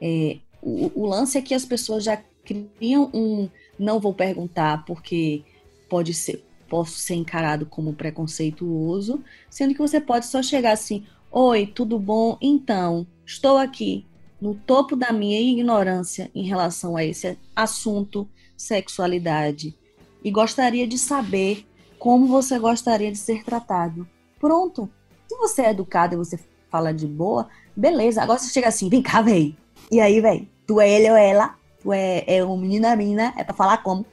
É, 0.00 0.38
o, 0.62 0.90
o, 0.94 1.06
lance 1.06 1.36
é 1.38 1.42
que 1.42 1.54
as 1.54 1.64
pessoas 1.64 2.04
já 2.04 2.22
criam 2.44 3.10
um 3.12 3.48
não 3.78 4.00
vou 4.00 4.14
perguntar 4.14 4.84
porque 4.84 5.42
pode 5.88 6.14
ser 6.14 6.44
posso 6.68 6.98
ser 6.98 7.14
encarado 7.14 7.64
como 7.64 7.94
preconceituoso, 7.94 9.24
sendo 9.48 9.72
que 9.72 9.80
você 9.80 10.00
pode 10.00 10.26
só 10.26 10.42
chegar 10.42 10.72
assim: 10.72 11.06
"Oi, 11.30 11.66
tudo 11.66 11.98
bom? 11.98 12.36
Então, 12.40 13.06
estou 13.24 13.56
aqui 13.56 14.06
no 14.40 14.54
topo 14.54 14.94
da 14.94 15.12
minha 15.12 15.40
ignorância 15.40 16.30
em 16.34 16.44
relação 16.44 16.96
a 16.96 17.04
esse 17.04 17.38
assunto, 17.56 18.28
sexualidade, 18.56 19.74
e 20.22 20.30
gostaria 20.30 20.86
de 20.86 20.98
saber 20.98 21.66
como 21.98 22.26
você 22.26 22.58
gostaria 22.58 23.10
de 23.10 23.18
ser 23.18 23.42
tratado." 23.44 24.06
Pronto, 24.38 24.88
se 25.28 25.36
você 25.36 25.62
é 25.62 25.70
educado 25.70 26.14
e 26.14 26.18
você 26.18 26.38
fala 26.70 26.92
de 26.92 27.06
boa, 27.06 27.48
beleza. 27.76 28.22
Agora 28.22 28.38
você 28.38 28.50
chega 28.50 28.68
assim, 28.68 28.88
vem 28.88 29.02
cá, 29.02 29.22
véi. 29.22 29.56
E 29.90 30.00
aí, 30.00 30.20
véi, 30.20 30.48
tu 30.66 30.80
é 30.80 30.90
ele 30.90 31.10
ou 31.10 31.16
ela? 31.16 31.54
Tu 31.80 31.92
é, 31.92 32.24
é 32.26 32.44
um 32.44 32.56
menino 32.58 32.88
ou 32.88 32.96
menina? 32.96 33.32
É 33.36 33.44
pra 33.44 33.54
falar 33.54 33.78
como? 33.78 34.04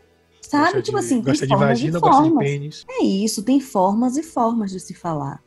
Sabe? 0.42 0.66
Gosta 0.66 0.82
tipo 0.84 1.00
de- 1.00 1.06
assim, 1.06 1.22
gosta 1.22 1.40
tem 1.40 1.48
de 1.48 1.54
formas 1.56 1.68
vagina, 1.70 1.98
e 1.98 2.02
gosta 2.02 2.22
de 2.24 2.30
formas. 2.30 2.48
pênis. 2.48 2.86
É 2.88 3.04
isso, 3.04 3.44
tem 3.44 3.60
formas 3.60 4.16
e 4.18 4.24
formas 4.24 4.72
de 4.72 4.80
se 4.80 4.94
falar. 4.94 5.42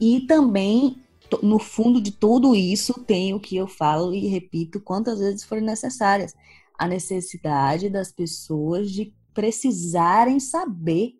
E 0.00 0.20
também, 0.26 0.98
no 1.42 1.58
fundo 1.58 2.00
de 2.00 2.10
tudo 2.12 2.54
isso, 2.54 2.92
tem 3.04 3.32
o 3.32 3.40
que 3.40 3.56
eu 3.56 3.66
falo 3.66 4.12
e 4.14 4.26
repito 4.26 4.80
quantas 4.80 5.18
vezes 5.18 5.44
forem 5.44 5.64
necessárias. 5.64 6.34
A 6.78 6.86
necessidade 6.86 7.88
das 7.88 8.12
pessoas 8.12 8.90
de 8.90 9.12
precisarem 9.32 10.38
saber. 10.40 11.14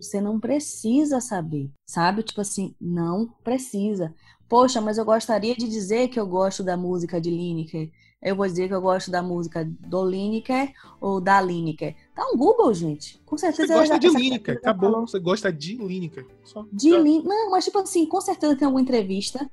Você 0.00 0.20
não 0.20 0.38
precisa 0.40 1.20
saber, 1.20 1.70
sabe? 1.86 2.22
Tipo 2.22 2.40
assim, 2.40 2.74
não 2.80 3.28
precisa. 3.42 4.14
Poxa, 4.48 4.80
mas 4.80 4.96
eu 4.96 5.04
gostaria 5.04 5.54
de 5.54 5.68
dizer 5.68 6.08
que 6.08 6.18
eu 6.18 6.26
gosto 6.26 6.62
da 6.62 6.76
música 6.76 7.20
de 7.20 7.30
Lineker. 7.30 7.90
Eu 8.20 8.34
vou 8.34 8.46
dizer 8.46 8.66
que 8.66 8.74
eu 8.74 8.80
gosto 8.80 9.10
da 9.10 9.22
música 9.22 9.64
do 9.64 10.04
Lineker 10.04 10.72
ou 11.00 11.20
da 11.20 11.40
Lineker. 11.40 11.94
Tá 12.14 12.26
um 12.32 12.36
Google, 12.36 12.74
gente. 12.74 13.20
Com 13.24 13.36
Você 13.36 13.52
certeza 13.52 13.74
gosta 13.74 13.94
ela 13.94 14.00
de 14.00 14.08
Lineker, 14.08 14.54
já 14.54 14.60
acabou. 14.60 14.90
falou. 14.90 15.06
Você 15.06 15.20
gosta 15.20 15.52
de 15.52 15.76
Lineker. 15.76 16.26
Só. 16.44 16.64
De 16.72 16.96
Lin... 16.96 17.22
Não, 17.22 17.50
mas 17.50 17.64
tipo 17.64 17.78
assim, 17.78 18.06
com 18.06 18.20
certeza 18.20 18.56
tem 18.56 18.66
alguma 18.66 18.82
entrevista 18.82 19.48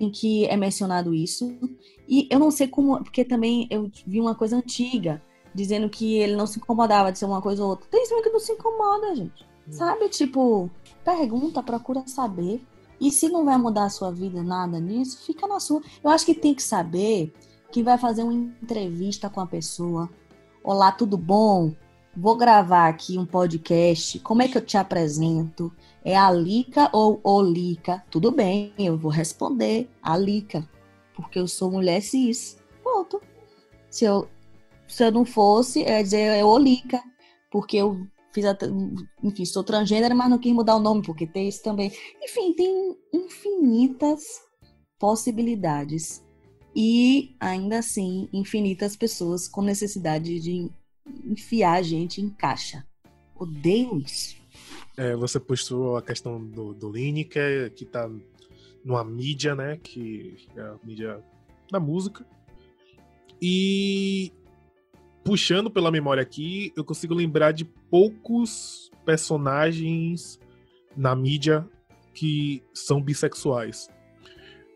em 0.00 0.10
que 0.10 0.46
é 0.46 0.56
mencionado 0.56 1.14
isso. 1.14 1.54
E 2.08 2.26
eu 2.30 2.38
não 2.38 2.50
sei 2.50 2.66
como, 2.66 3.02
porque 3.02 3.24
também 3.24 3.66
eu 3.70 3.90
vi 4.06 4.20
uma 4.20 4.34
coisa 4.34 4.56
antiga, 4.56 5.22
dizendo 5.54 5.88
que 5.90 6.14
ele 6.14 6.34
não 6.34 6.46
se 6.46 6.58
incomodava 6.58 7.12
de 7.12 7.18
ser 7.18 7.26
uma 7.26 7.42
coisa 7.42 7.62
ou 7.62 7.70
outra. 7.70 7.88
Tem 7.90 8.06
gente 8.06 8.22
que 8.22 8.30
não 8.30 8.40
se 8.40 8.52
incomoda, 8.52 9.14
gente. 9.14 9.46
Sabe, 9.70 10.08
tipo, 10.08 10.70
pergunta, 11.04 11.62
procura 11.62 12.02
saber. 12.06 12.62
E 13.00 13.10
se 13.10 13.28
não 13.28 13.44
vai 13.44 13.58
mudar 13.58 13.84
a 13.84 13.90
sua 13.90 14.12
vida 14.12 14.42
nada 14.42 14.78
nisso, 14.78 15.24
fica 15.24 15.46
na 15.46 15.58
sua. 15.58 15.82
Eu 16.02 16.10
acho 16.10 16.24
que 16.24 16.34
tem 16.34 16.54
que 16.54 16.62
saber 16.62 17.32
que 17.70 17.82
vai 17.82 17.98
fazer 17.98 18.22
uma 18.22 18.32
entrevista 18.32 19.28
com 19.28 19.40
a 19.40 19.46
pessoa. 19.46 20.08
Olá, 20.62 20.92
tudo 20.92 21.16
bom? 21.16 21.74
Vou 22.14 22.36
gravar 22.36 22.88
aqui 22.88 23.18
um 23.18 23.24
podcast. 23.24 24.18
Como 24.20 24.42
é 24.42 24.48
que 24.48 24.58
eu 24.58 24.64
te 24.64 24.76
apresento? 24.76 25.72
É 26.04 26.16
a 26.16 26.30
Lica 26.30 26.90
ou 26.92 27.20
Olica? 27.24 28.04
Tudo 28.10 28.30
bem, 28.30 28.72
eu 28.78 28.98
vou 28.98 29.10
responder 29.10 29.90
a 30.02 30.16
Lica, 30.16 30.68
porque 31.16 31.38
eu 31.38 31.48
sou 31.48 31.70
mulher 31.70 32.02
cis. 32.02 32.58
Pronto. 32.82 33.20
Se 33.88 34.04
eu, 34.04 34.28
se 34.86 35.04
eu 35.04 35.10
não 35.10 35.24
fosse, 35.24 35.80
eu 35.80 35.88
ia 35.88 36.02
dizer 36.02 36.20
é 36.20 36.44
Olica, 36.44 37.02
porque 37.50 37.78
eu 37.78 38.06
fiz 38.32 38.44
a, 38.44 38.56
enfim, 39.22 39.44
sou 39.44 39.62
transgênero, 39.62 40.14
mas 40.16 40.30
não 40.30 40.38
quis 40.38 40.52
mudar 40.52 40.76
o 40.76 40.80
nome, 40.80 41.02
porque 41.02 41.26
tem 41.26 41.48
isso 41.48 41.62
também. 41.62 41.92
Enfim, 42.22 42.52
tem 42.54 42.96
infinitas 43.12 44.40
possibilidades. 44.98 46.24
E 46.74 47.34
ainda 47.38 47.78
assim, 47.78 48.28
infinitas 48.32 48.96
pessoas 48.96 49.46
com 49.46 49.62
necessidade 49.62 50.40
de 50.40 50.70
enfiar 51.24 51.78
a 51.78 51.82
gente 51.82 52.20
em 52.20 52.30
caixa. 52.30 52.86
Odeio 53.34 53.98
isso. 53.98 54.36
É, 54.96 55.16
você 55.16 55.40
postou 55.40 55.96
a 55.96 56.02
questão 56.02 56.42
do, 56.44 56.72
do 56.72 56.90
Lineker, 56.90 57.72
que 57.74 57.84
tá 57.84 58.10
numa 58.84 59.04
mídia, 59.04 59.54
né? 59.54 59.78
Que 59.82 60.36
é 60.56 60.60
a 60.60 60.78
mídia 60.82 61.22
da 61.70 61.80
música. 61.80 62.26
E 63.40 64.32
puxando 65.24 65.70
pela 65.70 65.90
memória 65.90 66.22
aqui, 66.22 66.72
eu 66.76 66.84
consigo 66.84 67.14
lembrar 67.14 67.52
de 67.52 67.64
poucos 67.64 68.90
personagens 69.04 70.38
na 70.96 71.14
mídia 71.14 71.66
que 72.14 72.62
são 72.74 73.00
bissexuais. 73.00 73.88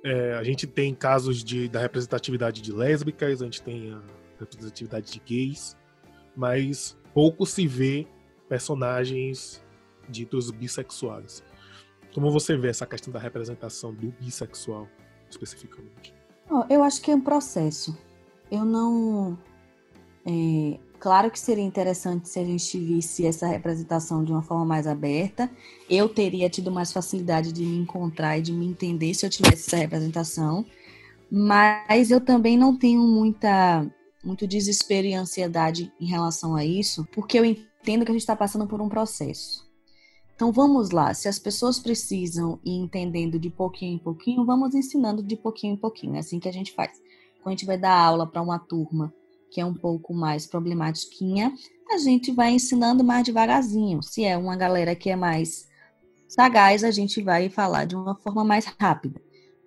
É, 0.04 0.34
a 0.34 0.42
gente 0.44 0.66
tem 0.66 0.94
casos 0.94 1.42
de, 1.42 1.68
da 1.68 1.80
representatividade 1.80 2.62
de 2.62 2.72
lésbicas, 2.72 3.42
a 3.42 3.44
gente 3.44 3.62
tem 3.62 3.92
a 3.92 4.00
representatividade 4.38 5.12
de 5.12 5.20
gays, 5.20 5.76
mas 6.36 6.96
pouco 7.12 7.44
se 7.44 7.66
vê 7.66 8.06
personagens 8.48 9.64
ditos 10.08 10.50
bissexuais. 10.50 11.42
Como 12.14 12.30
você 12.30 12.56
vê 12.56 12.68
essa 12.68 12.86
questão 12.86 13.12
da 13.12 13.18
representação 13.18 13.92
do 13.92 14.08
bissexual, 14.12 14.88
especificamente? 15.28 16.14
Eu 16.70 16.82
acho 16.82 17.02
que 17.02 17.10
é 17.10 17.14
um 17.14 17.20
processo. 17.20 17.96
Eu 18.50 18.64
não. 18.64 19.36
É, 20.26 20.78
claro 20.98 21.30
que 21.30 21.38
seria 21.38 21.62
interessante 21.62 22.28
se 22.28 22.40
a 22.40 22.44
gente 22.44 22.76
visse 22.78 23.24
essa 23.24 23.46
representação 23.46 24.24
de 24.24 24.32
uma 24.32 24.42
forma 24.42 24.64
mais 24.64 24.86
aberta. 24.88 25.48
Eu 25.88 26.08
teria 26.08 26.50
tido 26.50 26.72
mais 26.72 26.92
facilidade 26.92 27.52
de 27.52 27.64
me 27.64 27.78
encontrar 27.78 28.36
e 28.36 28.42
de 28.42 28.52
me 28.52 28.66
entender 28.66 29.14
se 29.14 29.24
eu 29.24 29.30
tivesse 29.30 29.68
essa 29.68 29.76
representação. 29.76 30.66
Mas 31.30 32.10
eu 32.10 32.20
também 32.20 32.58
não 32.58 32.76
tenho 32.76 33.02
muita, 33.02 33.86
muito 34.22 34.46
desespero 34.48 35.06
e 35.06 35.14
ansiedade 35.14 35.92
em 36.00 36.06
relação 36.06 36.56
a 36.56 36.64
isso, 36.64 37.06
porque 37.12 37.38
eu 37.38 37.44
entendo 37.44 38.04
que 38.04 38.10
a 38.10 38.14
gente 38.14 38.22
está 38.22 38.34
passando 38.34 38.66
por 38.66 38.80
um 38.80 38.88
processo. 38.88 39.64
Então 40.34 40.52
vamos 40.52 40.90
lá, 40.90 41.14
se 41.14 41.28
as 41.28 41.38
pessoas 41.38 41.78
precisam 41.78 42.60
ir 42.64 42.76
entendendo 42.76 43.38
de 43.38 43.48
pouquinho 43.48 43.94
em 43.94 43.98
pouquinho, 43.98 44.44
vamos 44.44 44.74
ensinando 44.74 45.22
de 45.22 45.36
pouquinho 45.36 45.74
em 45.74 45.76
pouquinho. 45.76 46.16
É 46.16 46.18
assim 46.18 46.38
que 46.38 46.48
a 46.48 46.52
gente 46.52 46.72
faz. 46.72 47.00
Quando 47.42 47.46
a 47.46 47.50
gente 47.50 47.64
vai 47.64 47.78
dar 47.78 47.96
aula 47.96 48.26
para 48.26 48.42
uma 48.42 48.58
turma 48.58 49.12
que 49.56 49.60
é 49.62 49.64
um 49.64 49.72
pouco 49.72 50.12
mais 50.12 50.46
problematiquinha, 50.46 51.50
a 51.90 51.96
gente 51.96 52.30
vai 52.30 52.50
ensinando 52.50 53.02
mais 53.02 53.24
devagarzinho. 53.24 54.02
Se 54.02 54.22
é 54.22 54.36
uma 54.36 54.54
galera 54.54 54.94
que 54.94 55.08
é 55.08 55.16
mais 55.16 55.66
sagaz, 56.28 56.84
a 56.84 56.90
gente 56.90 57.22
vai 57.22 57.48
falar 57.48 57.86
de 57.86 57.96
uma 57.96 58.14
forma 58.16 58.44
mais 58.44 58.66
rápida. 58.78 59.18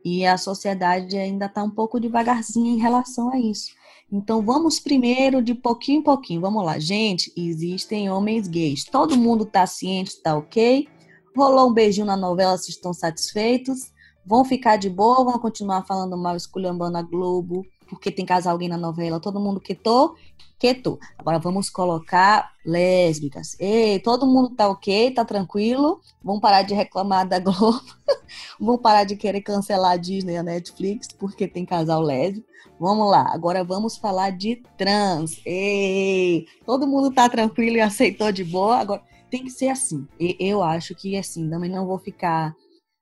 E 0.05 0.27
a 0.27 0.37
sociedade 0.37 1.17
ainda 1.17 1.47
está 1.47 1.63
um 1.63 1.71
pouco 1.71 1.99
devagarzinha 1.99 2.71
em 2.71 2.77
relação 2.77 3.33
a 3.33 3.39
isso. 3.39 3.71
Então 4.11 4.43
vamos 4.43 4.79
primeiro 4.79 5.41
de 5.41 5.55
pouquinho 5.55 6.01
em 6.01 6.03
pouquinho. 6.03 6.41
Vamos 6.41 6.63
lá, 6.63 6.77
gente. 6.77 7.33
Existem 7.35 8.11
homens 8.11 8.47
gays. 8.47 8.83
Todo 8.83 9.17
mundo 9.17 9.43
tá 9.43 9.65
ciente, 9.65 10.21
tá 10.21 10.37
ok? 10.37 10.87
Rolou 11.35 11.71
um 11.71 11.73
beijinho 11.73 12.05
na 12.05 12.15
novela, 12.15 12.55
vocês 12.55 12.75
estão 12.75 12.93
satisfeitos? 12.93 13.91
Vão 14.23 14.45
ficar 14.45 14.77
de 14.77 14.87
boa, 14.87 15.23
vão 15.23 15.39
continuar 15.39 15.83
falando 15.87 16.15
mal, 16.15 16.35
esculhambando 16.35 16.95
a 16.95 17.01
Globo, 17.01 17.65
porque 17.89 18.11
tem 18.11 18.25
casal 18.25 18.53
alguém 18.53 18.69
na 18.69 18.77
novela, 18.77 19.19
todo 19.19 19.39
mundo 19.39 19.59
quietou, 19.59 20.15
quietou. 20.59 20.99
Agora 21.17 21.39
vamos 21.39 21.69
colocar 21.69 22.51
lésbicas. 22.65 23.55
Ei, 23.59 23.99
todo 23.99 24.27
mundo 24.27 24.55
tá 24.55 24.67
ok, 24.67 25.11
tá 25.11 25.25
tranquilo? 25.25 26.01
Vamos 26.23 26.41
parar 26.41 26.61
de 26.61 26.73
reclamar 26.73 27.27
da 27.27 27.39
Globo. 27.39 27.81
vamos 28.59 28.81
parar 28.81 29.05
de 29.05 29.15
querer 29.15 29.41
cancelar 29.41 29.93
a 29.93 29.97
Disney 29.97 30.33
e 30.33 30.37
a 30.37 30.43
Netflix 30.43 31.07
porque 31.07 31.47
tem 31.47 31.65
casal 31.65 32.01
lésbico. 32.01 32.47
Vamos 32.79 33.09
lá, 33.09 33.33
agora 33.33 33.63
vamos 33.63 33.97
falar 33.97 34.31
de 34.31 34.61
trans. 34.77 35.41
Ei, 35.45 36.45
todo 36.65 36.87
mundo 36.87 37.11
tá 37.11 37.27
tranquilo 37.27 37.77
e 37.77 37.81
aceitou 37.81 38.31
de 38.31 38.43
boa. 38.43 38.77
Agora 38.77 39.03
tem 39.29 39.43
que 39.43 39.49
ser 39.49 39.69
assim. 39.69 40.07
E 40.19 40.35
eu 40.39 40.63
acho 40.63 40.95
que 40.95 41.17
assim, 41.17 41.49
também 41.49 41.69
não 41.69 41.85
vou 41.85 41.97
ficar, 41.97 42.55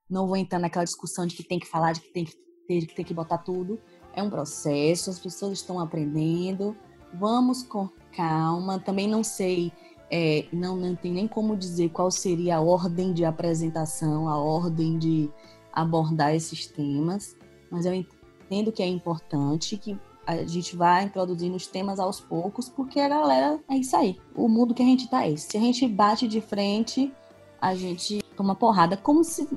não 0.10 0.28
vou 0.28 0.38
entrar 0.38 0.60
naquela 0.60 0.86
discussão 0.86 1.26
de 1.26 1.36
que 1.36 1.43
tem 1.43 1.60
que 1.60 1.67
falar, 1.67 1.93
de 1.93 2.02
que 2.02 2.12
tem 2.12 2.26
que 2.26 2.34
ter, 2.67 2.86
que 2.86 2.95
tem 2.95 3.06
que 3.06 3.13
botar 3.13 3.38
tudo. 3.39 3.80
É 4.17 4.23
um 4.23 4.32
processo, 4.32 5.12
as 5.12 5.19
pessoas 5.19 5.53
estão 5.53 5.80
aprendendo. 5.80 6.75
Vamos 7.13 7.62
com 7.62 7.88
calma. 8.15 8.80
Também 8.80 9.08
não 9.08 9.23
sei, 9.23 9.71
é, 10.10 10.47
não, 10.51 10.75
não 10.75 10.95
tem 10.95 11.13
nem 11.13 11.27
como 11.27 11.56
dizer 11.56 11.89
qual 11.89 12.10
seria 12.10 12.58
a 12.58 12.62
ordem 12.62 13.13
de 13.13 13.23
apresentação, 13.23 14.27
a 14.27 14.36
ordem 14.36 14.97
de 14.97 15.30
abordar 15.71 16.34
esses 16.34 16.65
temas, 16.65 17.38
mas 17.69 17.86
eu 17.86 17.93
entendo 17.93 18.71
que 18.71 18.82
é 18.82 18.88
importante 18.88 19.77
que 19.77 19.95
a 20.25 20.43
gente 20.43 20.75
vá 20.75 21.03
introduzindo 21.03 21.56
os 21.56 21.67
temas 21.67 21.99
aos 21.99 22.19
poucos, 22.19 22.67
porque 22.67 22.99
a 22.99 23.08
galera 23.08 23.60
é 23.69 23.77
isso 23.77 23.95
aí. 23.95 24.19
O 24.36 24.49
mundo 24.49 24.73
que 24.73 24.82
a 24.82 24.86
gente 24.86 25.08
tá 25.08 25.25
é 25.25 25.34
esse. 25.34 25.47
Se 25.51 25.58
a 25.58 25.60
gente 25.62 25.88
bate 25.88 26.27
de 26.27 26.41
frente, 26.41 27.13
a 27.62 27.75
gente 27.75 28.23
toma 28.36 28.56
porrada 28.56 28.97
como 28.97 29.23
se 29.23 29.47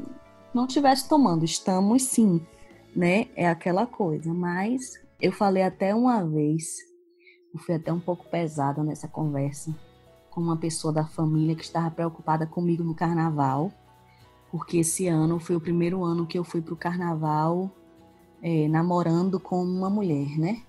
não 0.53 0.67
estivesse 0.67 1.09
tomando. 1.09 1.47
Estamos 1.47 2.03
sim, 2.03 2.47
né? 2.95 3.29
É 3.37 3.49
aquela 3.49 3.87
coisa. 3.87 4.33
Mas 4.33 5.01
eu 5.21 5.33
falei 5.33 5.63
até 5.63 5.95
uma 5.95 6.25
vez, 6.25 6.77
eu 7.53 7.61
fui 7.61 7.75
até 7.75 7.93
um 7.93 8.01
pouco 8.01 8.29
pesada 8.29 8.83
nessa 8.83 9.09
conversa 9.09 9.75
com 10.31 10.41
uma 10.41 10.57
pessoa 10.57 10.93
da 10.93 11.05
família 11.05 11.57
que 11.57 11.65
estava 11.65 11.91
preocupada 11.91 12.47
comigo 12.47 12.85
no 12.85 12.95
carnaval, 12.95 13.73
porque 14.51 14.79
esse 14.79 15.09
ano 15.09 15.41
foi 15.41 15.57
o 15.57 15.61
primeiro 15.61 16.05
ano 16.05 16.27
que 16.27 16.39
eu 16.39 16.45
fui 16.45 16.63
pro 16.63 16.77
carnaval 16.77 17.71
é, 18.41 18.69
namorando 18.69 19.39
com 19.39 19.63
uma 19.63 19.91
mulher, 19.91 20.39
né? 20.39 20.63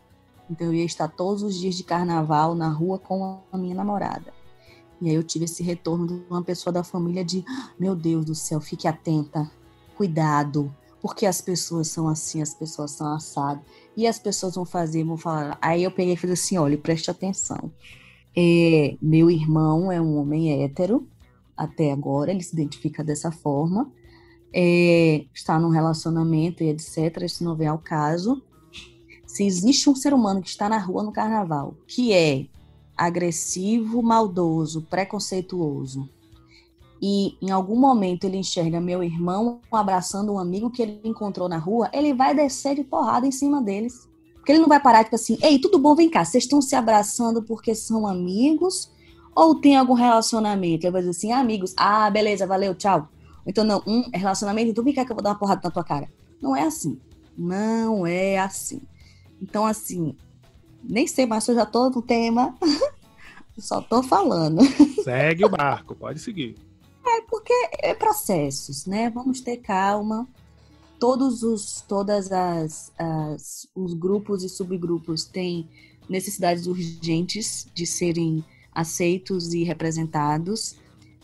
Então 0.50 0.68
eu 0.68 0.74
ia 0.74 0.84
estar 0.84 1.08
todos 1.08 1.44
os 1.44 1.58
dias 1.58 1.76
de 1.76 1.84
carnaval 1.84 2.54
na 2.56 2.70
rua 2.70 3.00
com 3.00 3.40
a 3.52 3.58
minha 3.58 3.76
namorada. 3.76 4.34
E 5.00 5.10
aí 5.10 5.16
eu 5.16 5.24
tive 5.24 5.46
esse 5.46 5.64
retorno 5.64 6.06
de 6.06 6.26
uma 6.30 6.44
pessoa 6.44 6.74
da 6.74 6.84
família 6.84 7.24
de, 7.24 7.44
meu 7.80 7.96
Deus 7.96 8.26
do 8.26 8.36
céu, 8.36 8.60
fique 8.60 8.88
atenta, 8.88 9.50
cuidado, 9.96 10.74
porque 11.02 11.26
as 11.26 11.42
pessoas 11.42 11.88
são 11.88 12.08
assim, 12.08 12.42
as 12.42 12.54
pessoas 12.54 12.92
são 12.92 13.12
assadas. 13.14 13.64
E 13.98 14.06
as 14.06 14.20
pessoas 14.20 14.56
vão 14.56 14.66
fazer, 14.66 15.04
vão 15.04 15.18
falar. 15.18 15.58
Aí 15.62 15.84
eu 15.84 15.92
peguei 15.92 16.14
e 16.14 16.18
falei 16.18 16.36
assim: 16.36 16.58
olha, 16.58 16.78
preste 16.78 17.10
atenção. 17.10 17.72
É, 18.38 18.96
meu 19.02 19.30
irmão 19.30 19.92
é 19.92 20.00
um 20.00 20.18
homem 20.18 20.64
hétero, 20.64 21.08
até 21.58 21.92
agora, 21.92 22.32
ele 22.32 22.44
se 22.44 22.54
identifica 22.54 23.04
dessa 23.04 23.32
forma. 23.32 23.92
É, 24.54 25.26
está 25.34 25.60
num 25.60 25.70
relacionamento 25.70 26.64
e 26.64 26.70
etc. 26.70 27.24
Isso 27.24 27.44
não 27.44 27.56
vem 27.56 27.68
ao 27.68 27.80
caso. 27.80 28.42
Se 29.26 29.46
existe 29.46 29.90
um 29.90 29.96
ser 29.96 30.14
humano 30.14 30.42
que 30.42 30.50
está 30.50 30.70
na 30.70 30.78
rua 30.78 31.04
no 31.04 31.12
carnaval, 31.12 31.76
que 31.88 32.14
é 32.14 32.46
agressivo, 32.96 34.04
maldoso, 34.04 34.82
preconceituoso, 34.84 36.08
e 37.02 37.36
em 37.42 37.50
algum 37.50 37.76
momento 37.76 38.26
ele 38.26 38.38
enxerga 38.38 38.80
meu 38.80 39.02
irmão 39.02 39.60
abraçando 39.72 40.34
um 40.34 40.38
amigo 40.38 40.70
que 40.70 40.84
ele 40.84 41.02
encontrou 41.04 41.50
na 41.50 41.58
rua, 41.58 41.90
ele 41.92 42.14
vai 42.14 42.36
descer 42.36 42.76
de 42.76 42.84
porrada 42.84 43.26
em 43.26 43.32
cima 43.32 43.62
deles. 43.62 44.08
Porque 44.36 44.52
ele 44.52 44.62
não 44.62 44.68
vai 44.68 44.80
parar, 44.80 45.04
tipo 45.04 45.16
assim, 45.16 45.38
ei, 45.42 45.60
tudo 45.60 45.80
bom, 45.80 45.96
vem 45.96 46.10
cá, 46.10 46.24
vocês 46.24 46.44
estão 46.44 46.62
se 46.62 46.76
abraçando 46.76 47.42
porque 47.42 47.74
são 47.74 48.06
amigos 48.06 48.92
ou 49.36 49.56
tem 49.56 49.78
algum 49.78 49.94
relacionamento? 49.94 50.86
Ele 50.86 50.92
vai 50.92 51.02
dizer 51.02 51.12
assim, 51.12 51.32
amigos, 51.32 51.74
ah, 51.78 52.10
beleza, 52.10 52.46
valeu, 52.46 52.76
tchau. 52.76 53.08
Então, 53.48 53.64
não, 53.64 53.82
um 53.88 54.04
é 54.14 54.18
relacionamento, 54.18 54.70
então 54.70 54.84
vem 54.84 54.94
cá 54.94 55.04
que 55.04 55.12
eu 55.12 55.16
vou 55.16 55.24
dar 55.24 55.32
uma 55.32 55.40
porrada 55.40 55.62
na 55.64 55.72
tua 55.72 55.84
cara. 55.84 56.08
Não 56.40 56.56
é 56.56 56.64
assim. 56.64 57.00
Não 57.36 58.06
é 58.06 58.38
assim. 58.38 58.82
Então, 59.42 59.66
assim, 59.66 60.16
nem 60.84 61.08
sei 61.08 61.26
mais 61.26 61.44
se 61.44 61.52
eu 61.52 61.56
já 61.56 61.66
tô 61.66 61.90
no 61.90 62.02
tema. 62.02 62.56
Só 63.58 63.82
tô 63.82 64.02
falando. 64.02 64.62
Segue 65.04 65.46
o 65.46 65.50
barco, 65.50 65.96
pode 65.96 66.20
seguir. 66.20 66.56
Porque 67.42 67.70
é 67.82 67.96
processos, 67.96 68.86
né? 68.86 69.10
Vamos 69.10 69.42
ter 69.42 69.58
calma. 69.58 70.28
Todos 71.00 71.42
os, 71.42 71.82
todas 71.88 72.32
as, 72.32 72.92
as 73.00 73.68
os 73.74 73.96
grupos 73.96 74.44
e 74.44 74.50
subgrupos 74.50 75.26
têm 75.26 75.68
necessidades 76.08 76.68
urgentes 76.68 77.66
de 77.74 77.88
serem 77.88 78.46
aceitos 78.72 79.56
e 79.56 79.64
representados, 79.64 80.76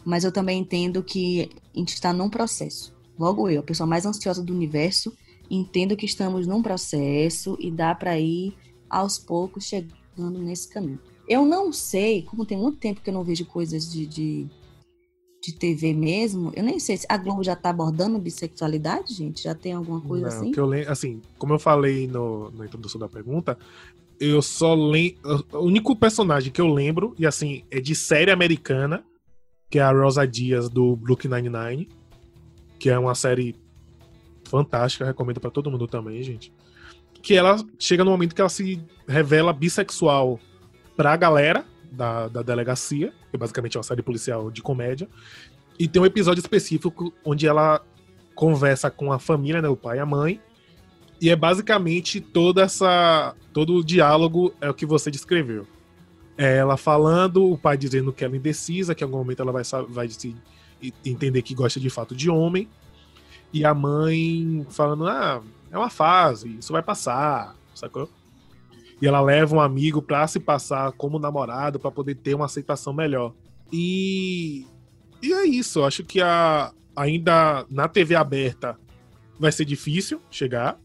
mas 0.04 0.24
eu 0.24 0.32
também 0.32 0.60
entendo 0.60 1.04
que 1.04 1.52
a 1.76 1.78
gente 1.78 1.94
está 1.94 2.12
num 2.12 2.32
processo. 2.32 2.96
Logo 3.20 3.48
eu, 3.48 3.60
a 3.60 3.64
pessoa 3.64 3.86
mais 3.86 4.04
ansiosa 4.04 4.44
do 4.44 4.54
universo, 4.54 5.16
entendo 5.52 5.96
que 5.96 6.06
estamos 6.08 6.48
num 6.48 6.64
processo 6.64 7.56
e 7.60 7.70
dá 7.70 7.94
para 7.94 8.20
ir 8.20 8.56
aos 8.90 9.20
poucos 9.20 9.66
chegando 9.66 10.40
nesse 10.40 10.68
caminho. 10.68 11.00
Eu 11.28 11.46
não 11.46 11.72
sei, 11.72 12.24
como 12.24 12.44
tem 12.44 12.58
muito 12.58 12.80
tempo 12.80 13.02
que 13.02 13.10
eu 13.12 13.14
não 13.14 13.24
vejo 13.24 13.46
coisas 13.46 13.92
de, 13.92 14.08
de 14.08 14.50
de 15.48 15.54
TV 15.54 15.94
mesmo, 15.94 16.52
eu 16.58 16.62
nem 16.62 16.78
sei 16.78 16.98
se 16.98 17.06
a 17.08 17.16
Globo 17.16 17.42
já 17.42 17.56
tá 17.56 17.70
abordando 17.70 18.20
bissexualidade, 18.20 19.14
gente? 19.14 19.44
Já 19.44 19.56
tem 19.56 19.72
alguma 19.72 20.02
coisa 20.02 20.28
Não, 20.28 20.36
assim? 20.36 20.52
Que 20.52 20.60
eu 20.60 20.66
lembro, 20.66 20.92
assim, 20.92 21.22
como 21.38 21.54
eu 21.54 21.60
falei 21.60 22.06
no, 22.06 22.52
na 22.52 22.66
introdução 22.66 23.00
da 23.00 23.08
pergunta, 23.08 23.58
eu 24.20 24.42
só 24.42 24.76
lembro. 24.76 25.46
O 25.54 25.60
único 25.60 25.96
personagem 25.96 26.52
que 26.52 26.60
eu 26.60 26.68
lembro, 26.68 27.16
e 27.18 27.26
assim, 27.26 27.64
é 27.72 27.80
de 27.80 27.96
série 27.96 28.30
americana, 28.30 29.06
que 29.70 29.80
é 29.80 29.82
a 29.82 29.92
Rosa 29.92 30.28
Dias 30.28 30.70
do 30.70 30.98
Brooklyn 30.98 31.32
Nine-Nine, 31.32 31.88
que 32.78 32.90
é 32.90 33.00
uma 33.00 33.16
série 33.16 33.56
fantástica, 34.44 35.06
recomendo 35.06 35.40
para 35.40 35.50
todo 35.50 35.72
mundo 35.72 35.88
também, 35.88 36.22
gente. 36.24 36.52
Que 37.22 37.36
ela 37.36 37.58
chega 37.80 38.04
no 38.04 38.12
momento 38.12 38.36
que 38.36 38.42
ela 38.42 38.50
se 38.50 38.82
revela 39.08 39.54
bissexual 39.54 40.42
pra 40.98 41.16
galera, 41.16 41.66
da, 41.98 42.28
da 42.28 42.42
delegacia, 42.44 43.12
que 43.32 43.38
basicamente 43.38 43.76
é 43.76 43.80
uma 43.80 43.84
série 43.84 44.04
policial 44.04 44.52
de 44.52 44.62
comédia. 44.62 45.10
E 45.80 45.88
tem 45.88 46.02
um 46.02 46.06
episódio 46.06 46.40
específico 46.40 47.12
onde 47.26 47.48
ela 47.48 47.82
conversa 48.36 48.92
com 48.92 49.12
a 49.12 49.18
família, 49.18 49.62
né, 49.62 49.68
o 49.68 49.76
pai 49.76 49.98
e 49.98 50.00
a 50.00 50.06
mãe. 50.06 50.40
E 51.20 51.32
é 51.32 51.36
basicamente 51.36 52.22
toda 52.22 52.62
essa 52.62 53.36
todo 53.52 53.74
o 53.78 53.84
diálogo 53.84 54.54
é 54.62 54.70
o 54.70 54.74
que 54.74 54.86
você 54.86 55.10
descreveu. 55.10 55.66
É 56.38 56.58
ela 56.58 56.78
falando, 56.78 57.52
o 57.52 57.58
pai 57.58 57.76
dizendo 57.76 58.14
que 58.14 58.24
ela 58.24 58.36
é 58.36 58.38
indecisa, 58.38 58.94
que 58.94 59.04
em 59.04 59.06
algum 59.06 59.18
momento 59.18 59.42
ela 59.42 59.52
vai, 59.52 59.64
vai 59.90 60.08
se 60.08 60.36
entender 61.04 61.42
que 61.42 61.56
gosta 61.56 61.80
de 61.80 61.90
fato 61.90 62.16
de 62.16 62.30
homem. 62.30 62.70
E 63.52 63.66
a 63.66 63.74
mãe 63.74 64.64
falando: 64.70 65.08
"Ah, 65.08 65.42
é 65.72 65.78
uma 65.78 65.90
fase, 65.90 66.58
isso 66.60 66.72
vai 66.72 66.84
passar", 66.84 67.56
sacou? 67.74 68.08
E 69.02 69.08
ela 69.08 69.22
leva 69.22 69.56
um 69.56 69.62
amigo 69.62 70.02
para 70.02 70.28
se 70.28 70.40
passar 70.40 70.92
como 70.94 71.20
namorado 71.20 71.80
para 71.80 71.92
poder 71.92 72.16
ter 72.16 72.34
uma 72.34 72.46
aceitação 72.46 72.94
melhor. 72.94 73.34
E 73.72 74.66
e 75.22 75.34
é 75.34 75.46
isso, 75.46 75.84
acho 75.84 76.04
que 76.04 76.22
a 76.22 76.72
ainda 76.96 77.66
na 77.70 77.88
TV 77.88 78.16
aberta 78.16 78.78
vai 79.40 79.52
ser 79.52 79.66
difícil 79.66 80.20
chegar, 80.32 80.80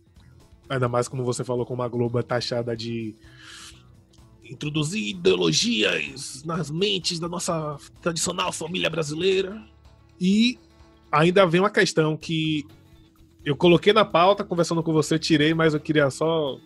ainda 0.68 0.88
mais 0.88 1.08
como 1.08 1.24
você 1.24 1.42
falou 1.42 1.64
como 1.64 1.82
a 1.82 1.88
Globo 1.88 2.18
é 2.18 2.22
taxada 2.22 2.76
de 2.76 3.14
introduzir 4.44 5.08
ideologias 5.08 6.44
nas 6.44 6.70
mentes 6.70 7.18
da 7.18 7.28
nossa 7.28 7.78
tradicional 8.02 8.52
família 8.52 8.90
brasileira. 8.90 9.62
E 10.20 10.58
ainda 11.10 11.46
vem 11.46 11.60
uma 11.60 11.70
questão 11.70 12.16
que 12.16 12.66
eu 13.44 13.56
coloquei 13.56 13.92
na 13.92 14.04
pauta 14.04 14.44
conversando 14.44 14.82
com 14.82 14.92
você, 14.92 15.18
tirei, 15.18 15.54
mas 15.54 15.72
eu 15.72 15.80
queria 15.80 16.10
só 16.10 16.58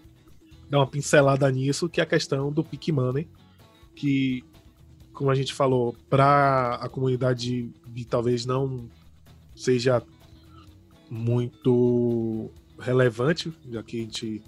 dar 0.68 0.78
uma 0.78 0.86
pincelada 0.86 1.50
nisso, 1.50 1.88
que 1.88 2.00
é 2.00 2.04
a 2.04 2.06
questão 2.06 2.52
do 2.52 2.64
pick 2.64 2.88
money, 2.88 3.28
que, 3.94 4.44
como 5.12 5.30
a 5.30 5.34
gente 5.34 5.52
falou, 5.54 5.96
para 6.08 6.74
a 6.74 6.88
comunidade 6.88 7.70
talvez 8.08 8.44
não 8.44 8.88
seja 9.54 10.02
muito 11.10 12.50
relevante, 12.78 13.52
já 13.70 13.82
que 13.82 13.98
a 13.98 14.00
gente 14.02 14.42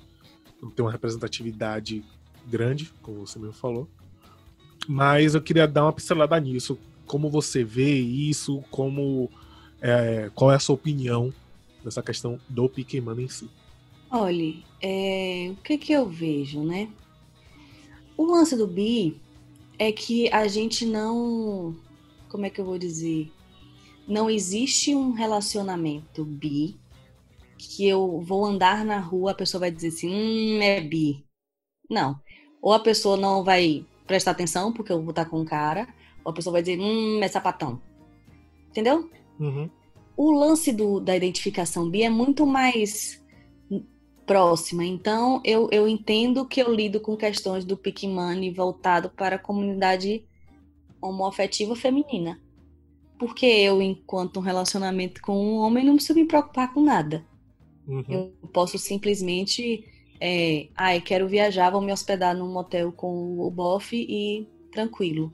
não 0.61 0.71
tem 0.71 0.85
uma 0.85 0.93
representatividade 0.93 2.05
grande, 2.47 2.93
como 3.03 3.27
você 3.27 3.39
mesmo 3.39 3.55
falou. 3.55 3.89
Mas 4.87 5.35
eu 5.35 5.43
queria 5.43 5.67
dar 5.67 5.85
uma 5.85 5.93
pincelada 5.93 6.39
nisso. 6.41 6.79
Como 7.07 7.31
você 7.31 7.65
vê 7.65 7.99
isso? 7.99 8.63
Como 8.71 9.31
é, 9.81 10.31
qual 10.35 10.51
é 10.53 10.57
a 10.57 10.59
sua 10.59 10.75
opinião 10.75 11.33
dessa 11.83 12.03
questão 12.03 12.39
do 12.49 12.69
pick 12.69 12.95
money 13.01 13.27
em 13.27 13.29
si? 13.29 13.51
Olha, 14.11 14.55
é, 14.81 15.51
o 15.53 15.57
que 15.63 15.77
que 15.77 15.93
eu 15.93 16.09
vejo, 16.09 16.63
né? 16.63 16.89
O 18.17 18.25
lance 18.25 18.57
do 18.57 18.67
bi 18.67 19.21
é 19.79 19.93
que 19.93 20.33
a 20.33 20.49
gente 20.49 20.87
não, 20.87 21.77
como 22.29 22.47
é 22.47 22.51
que 22.51 22.61
eu 22.61 22.65
vou 22.65 22.79
dizer? 22.79 23.31
Não 24.07 24.31
existe 24.31 24.95
um 24.95 25.13
relacionamento 25.13 26.25
bi 26.25 26.77
que 27.59 27.87
eu 27.87 28.21
vou 28.21 28.47
andar 28.47 28.85
na 28.85 28.99
rua, 28.99 29.33
a 29.33 29.35
pessoa 29.35 29.61
vai 29.61 29.71
dizer 29.71 29.89
assim, 29.89 30.09
hum, 30.09 30.63
é 30.63 30.81
bi. 30.81 31.25
Não. 31.91 32.19
Ou 32.63 32.73
a 32.73 32.81
pessoa 32.81 33.17
não 33.17 33.45
vai 33.45 33.85
prestar 34.07 34.31
atenção 34.31 34.73
porque 34.73 34.91
eu 34.91 35.03
vou 35.03 35.11
estar 35.11 35.27
com 35.27 35.43
o 35.43 35.45
cara, 35.45 35.87
ou 36.25 36.31
a 36.31 36.35
pessoa 36.35 36.53
vai 36.53 36.63
dizer, 36.63 36.81
hum, 36.81 37.23
é 37.23 37.29
sapatão. 37.29 37.81
Entendeu? 38.71 39.11
Uhum. 39.39 39.69
O 40.17 40.33
lance 40.33 40.73
do, 40.73 40.99
da 40.99 41.15
identificação 41.15 41.91
bi 41.91 42.03
é 42.03 42.11
muito 42.11 42.47
mais 42.47 43.23
próxima. 44.29 44.85
Então, 44.85 45.41
eu, 45.43 45.69
eu 45.73 45.89
entendo 45.89 46.45
que 46.45 46.61
eu 46.61 46.73
lido 46.73 47.01
com 47.01 47.17
questões 47.17 47.65
do 47.65 47.79
pick 47.79 48.05
money 48.05 48.53
voltado 48.53 49.09
para 49.09 49.37
a 49.37 49.39
comunidade 49.39 50.23
homoafetiva 51.01 51.75
feminina. 51.75 52.39
Porque 53.19 53.47
eu, 53.47 53.81
enquanto 53.81 54.37
um 54.37 54.43
relacionamento 54.43 55.23
com 55.23 55.35
um 55.35 55.57
homem, 55.57 55.85
não 55.85 55.97
preciso 55.97 56.19
me 56.19 56.27
preocupar 56.27 56.73
com 56.73 56.83
nada. 56.83 57.25
Uhum. 57.87 58.05
Eu 58.07 58.33
posso 58.53 58.79
simplesmente. 58.79 59.85
É, 60.21 60.69
ai, 60.77 61.01
quero 61.01 61.27
viajar, 61.27 61.71
vou 61.71 61.81
me 61.81 61.93
hospedar 61.93 62.37
num 62.37 62.53
motel 62.53 62.93
com 62.93 63.41
o 63.41 63.51
bofe 63.51 63.97
e 64.09 64.47
tranquilo. 64.71 65.33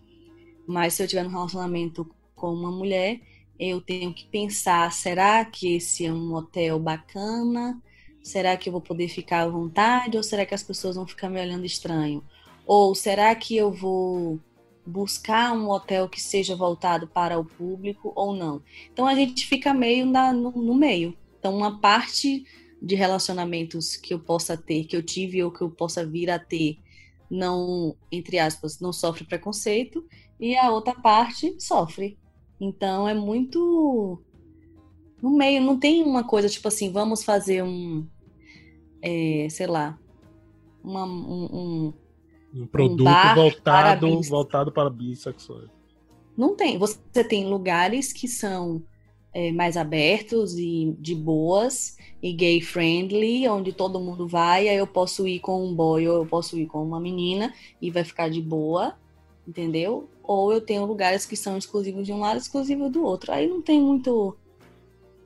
Mas 0.67 0.95
se 0.95 1.03
eu 1.03 1.09
tiver 1.09 1.27
um 1.27 1.31
relacionamento 1.31 2.09
com 2.37 2.53
uma 2.53 2.71
mulher, 2.71 3.21
eu 3.59 3.81
tenho 3.81 4.15
que 4.15 4.27
pensar: 4.27 4.91
será 4.93 5.45
que 5.45 5.75
esse 5.75 6.07
é 6.07 6.13
um 6.13 6.29
motel 6.29 6.79
bacana? 6.79 7.83
Será 8.25 8.57
que 8.57 8.71
eu 8.71 8.73
vou 8.73 8.81
poder 8.81 9.09
ficar 9.09 9.43
à 9.43 9.49
vontade 9.49 10.17
ou 10.17 10.23
será 10.23 10.47
que 10.47 10.55
as 10.55 10.63
pessoas 10.63 10.97
vão 10.97 11.07
ficar 11.07 11.29
me 11.29 11.39
olhando 11.39 11.67
estranho? 11.67 12.25
Ou 12.67 12.95
será 12.95 13.35
que 13.35 13.55
eu 13.55 13.71
vou 13.71 14.41
buscar 14.87 15.53
um 15.53 15.69
hotel 15.69 16.09
que 16.09 16.19
seja 16.19 16.57
voltado 16.57 17.07
para 17.07 17.39
o 17.39 17.45
público 17.45 18.15
ou 18.17 18.35
não? 18.35 18.63
Então 18.91 19.07
a 19.07 19.15
gente 19.15 19.47
fica 19.47 19.75
meio 19.75 20.07
na, 20.07 20.33
no, 20.33 20.51
no 20.51 20.75
meio. 20.75 21.15
Então 21.39 21.55
uma 21.55 21.79
parte 21.79 22.47
de 22.81 22.95
relacionamentos 22.95 23.95
que 23.95 24.15
eu 24.15 24.19
possa 24.19 24.57
ter, 24.57 24.85
que 24.85 24.97
eu 24.97 25.03
tive 25.03 25.45
ou 25.45 25.51
que 25.51 25.61
eu 25.61 25.69
possa 25.69 26.07
vir 26.07 26.31
a 26.31 26.39
ter, 26.39 26.79
não, 27.31 27.95
entre 28.11 28.39
aspas, 28.39 28.81
não 28.81 28.93
sofre 28.93 29.25
preconceito, 29.25 30.03
e 30.41 30.57
a 30.57 30.71
outra 30.71 30.95
parte 30.95 31.55
sofre. 31.59 32.19
Então 32.59 33.07
é 33.07 33.13
muito 33.13 34.19
no 35.25 35.31
meio, 35.31 35.63
não 35.63 35.79
tem 35.79 36.03
uma 36.03 36.23
coisa 36.23 36.51
tipo 36.51 36.69
assim, 36.69 36.93
vamos 36.93 37.25
fazer 37.25 37.63
um, 37.63 38.07
é, 39.05 39.47
sei 39.51 39.67
lá, 39.67 39.99
uma, 40.83 41.05
um, 41.05 41.45
um, 41.53 41.93
um 42.55 42.67
produto 42.67 43.03
um 43.03 43.35
voltado, 43.35 44.09
para 44.09 44.29
voltado 44.29 44.73
para 44.73 44.89
bissexuais. 44.89 45.69
Não 46.35 46.57
tem. 46.57 46.79
Você 46.79 47.23
tem 47.23 47.47
lugares 47.47 48.15
que 48.15 48.27
são 48.27 48.83
é, 49.33 49.53
mais 49.53 49.77
abertos 49.77 50.57
e 50.59 50.97
de 50.99 51.15
boas 51.15 51.99
e 52.23 52.33
gay 52.33 52.63
friendly, 52.63 53.47
onde 53.47 53.75
todo 53.75 54.01
mundo 54.01 54.27
vai, 54.27 54.69
aí 54.69 54.77
eu 54.77 54.87
posso 54.87 55.29
ir 55.29 55.41
com 55.41 55.63
um 55.63 55.75
boy 55.75 56.09
ou 56.09 56.23
eu 56.23 56.27
posso 56.27 56.59
ir 56.59 56.67
com 56.67 56.83
uma 56.83 56.99
menina 56.99 57.53
e 57.83 57.91
vai 57.91 58.05
ficar 58.05 58.31
de 58.31 58.41
boa, 58.41 58.97
entendeu? 59.47 60.09
Ou 60.23 60.51
eu 60.51 60.63
tenho 60.63 60.87
lugares 60.87 61.27
que 61.27 61.37
são 61.37 61.59
exclusivos 61.59 62.07
de 62.07 62.13
um 62.13 62.21
lado, 62.21 62.39
exclusivos 62.39 62.91
do 62.91 63.05
outro. 63.05 63.33
Aí 63.33 63.47
não 63.47 63.61
tem 63.61 63.81
muito 63.81 64.35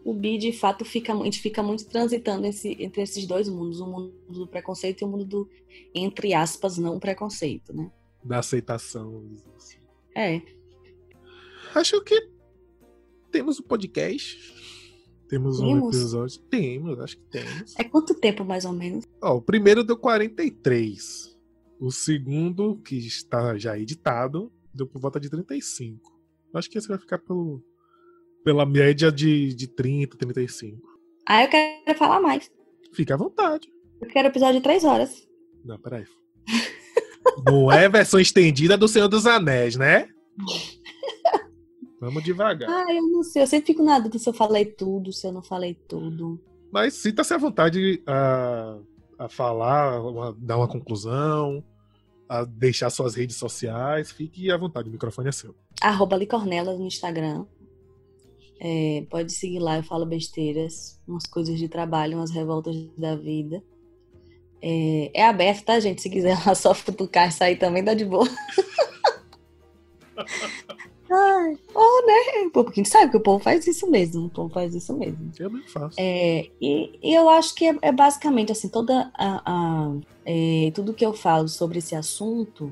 o 0.09 0.15
bi 0.15 0.39
de 0.39 0.53
fato 0.53 0.85
fica, 0.85 1.13
a 1.13 1.25
gente 1.25 1.41
fica 1.41 1.63
muito 1.63 1.87
transitando 1.87 2.47
esse, 2.47 2.77
entre 2.83 3.03
esses 3.03 3.27
dois 3.27 3.49
mundos, 3.49 3.81
o 3.81 3.87
mundo 3.87 4.15
do 4.29 4.47
preconceito 4.47 5.03
e 5.03 5.05
o 5.05 5.09
mundo 5.09 5.25
do, 5.25 5.51
entre 5.95 6.33
aspas, 6.33 6.79
não 6.79 6.99
preconceito, 6.99 7.75
né? 7.75 7.91
da 8.25 8.39
aceitação. 8.39 9.25
É. 10.15 10.43
Acho 11.75 12.03
que 12.03 12.31
temos 13.31 13.59
o 13.59 13.63
um 13.63 13.67
podcast. 13.67 14.37
Temos, 15.29 15.59
temos 15.59 15.61
um 15.61 15.89
episódio. 15.89 16.39
Temos, 16.43 16.99
acho 17.01 17.17
que 17.19 17.25
temos. 17.25 17.77
É 17.79 17.85
quanto 17.85 18.15
tempo, 18.15 18.45
mais 18.45 18.65
ou 18.65 18.73
menos? 18.73 19.05
Ó, 19.23 19.37
o 19.37 19.43
primeiro 19.43 19.85
deu 19.85 19.97
43. 19.97 21.37
O 21.79 21.93
segundo, 21.93 22.77
que 22.79 22.97
está 22.97 23.57
já 23.59 23.79
editado, 23.79 24.51
deu 24.73 24.87
por 24.87 25.01
volta 25.01 25.21
de 25.21 25.29
35. 25.29 26.19
Acho 26.55 26.71
que 26.71 26.79
esse 26.79 26.89
vai 26.89 26.99
ficar 26.99 27.19
pelo, 27.19 27.63
pela 28.45 28.65
média 28.65 29.11
de, 29.11 29.55
de 29.55 29.67
30, 29.69 30.17
35. 30.17 30.89
Ah, 31.27 31.45
eu 31.45 31.49
quero 31.49 31.99
falar 31.99 32.21
mais. 32.21 32.51
Fica 32.93 33.15
à 33.15 33.17
vontade. 33.17 33.69
Eu 34.01 34.09
quero 34.09 34.29
episódio 34.29 34.57
de 34.57 34.63
3 34.63 34.85
horas. 34.85 35.29
Não, 35.65 35.79
peraí. 35.79 36.05
Não 37.45 37.71
é 37.71 37.89
versão 37.89 38.19
estendida 38.19 38.77
do 38.77 38.89
Senhor 38.89 39.09
dos 39.09 39.27
Anéis, 39.27 39.77
né? 39.77 40.09
Vamos 42.01 42.23
devagar. 42.23 42.71
Ah, 42.71 42.93
eu 42.93 43.03
não 43.03 43.25
sei. 43.25 43.43
Eu 43.43 43.47
sempre 43.47 43.67
fico 43.67 43.83
na 43.83 43.99
dúvida 43.99 44.19
se 44.19 44.29
eu 44.29 44.33
falei 44.33 44.65
tudo, 44.65 45.13
se 45.13 45.27
eu 45.27 45.33
não 45.33 45.43
falei 45.43 45.75
tudo. 45.75 46.41
Mas 46.71 46.95
sinta-se 46.95 47.35
à 47.35 47.39
vontade 47.39 48.01
a, 48.07 48.79
a 49.19 49.29
falar, 49.29 49.95
a 49.97 50.35
dar 50.39 50.59
uma 50.59 50.69
conclusão, 50.69 51.65
a 52.29 52.45
deixar 52.45 52.89
suas 52.91 53.17
redes 53.17 53.37
sociais. 53.37 54.13
Fique 54.13 54.51
à 54.51 54.57
vontade, 54.57 54.89
o 54.89 54.93
microfone 54.93 55.29
é 55.29 55.33
seu. 55.33 55.57
Arroba 55.81 56.17
Licornela 56.17 56.77
no 56.77 56.87
Instagram. 56.87 57.47
É, 58.61 59.05
pode 59.09 59.33
seguir 59.33 59.61
lá, 59.61 59.77
eu 59.77 59.83
falo 59.83 60.05
besteiras, 60.05 61.01
umas 61.07 61.27
coisas 61.27 61.59
de 61.59 61.69
trabalho, 61.69 62.19
umas 62.19 62.31
revoltas 62.31 62.77
da 62.97 63.15
vida. 63.15 63.63
É, 64.61 65.11
é 65.15 65.25
aberto, 65.25 65.65
tá, 65.65 65.79
gente? 65.79 66.03
Se 66.03 66.11
quiser 66.11 66.37
lá 66.47 66.55
só 66.55 66.75
futucar 66.75 67.29
e 67.29 67.33
sair 67.33 67.57
também, 67.57 67.85
dá 67.85 67.95
de 67.95 68.05
boa. 68.05 68.29
Ai, 71.11 71.59
oh, 71.75 72.07
né? 72.07 72.51
Porque 72.53 72.73
a 72.73 72.75
gente 72.75 72.89
sabe 72.91 73.11
que 73.11 73.17
o 73.17 73.23
povo 73.23 73.43
faz 73.43 73.67
isso 73.67 73.91
mesmo. 73.91 74.27
O 74.27 74.31
povo 74.31 74.53
faz 74.53 74.75
isso 74.75 74.95
mesmo. 74.95 75.31
Eu 75.39 75.51
mesmo 75.51 75.69
faço. 75.71 75.97
É, 75.99 76.51
e, 76.61 76.99
e, 77.03 77.15
eu 77.15 77.31
acho 77.31 77.55
que 77.55 77.67
é, 77.67 77.79
é, 77.81 77.91
basicamente 77.91 78.53
assim, 78.53 78.69
toda 78.69 79.11
a, 79.15 79.43
a 79.45 79.97
é, 80.27 80.71
tudo 80.75 80.93
que 80.93 81.07
eu 81.07 81.15
falo 81.15 81.49
sobre 81.49 81.79
esse 81.79 81.95
assunto 81.95 82.71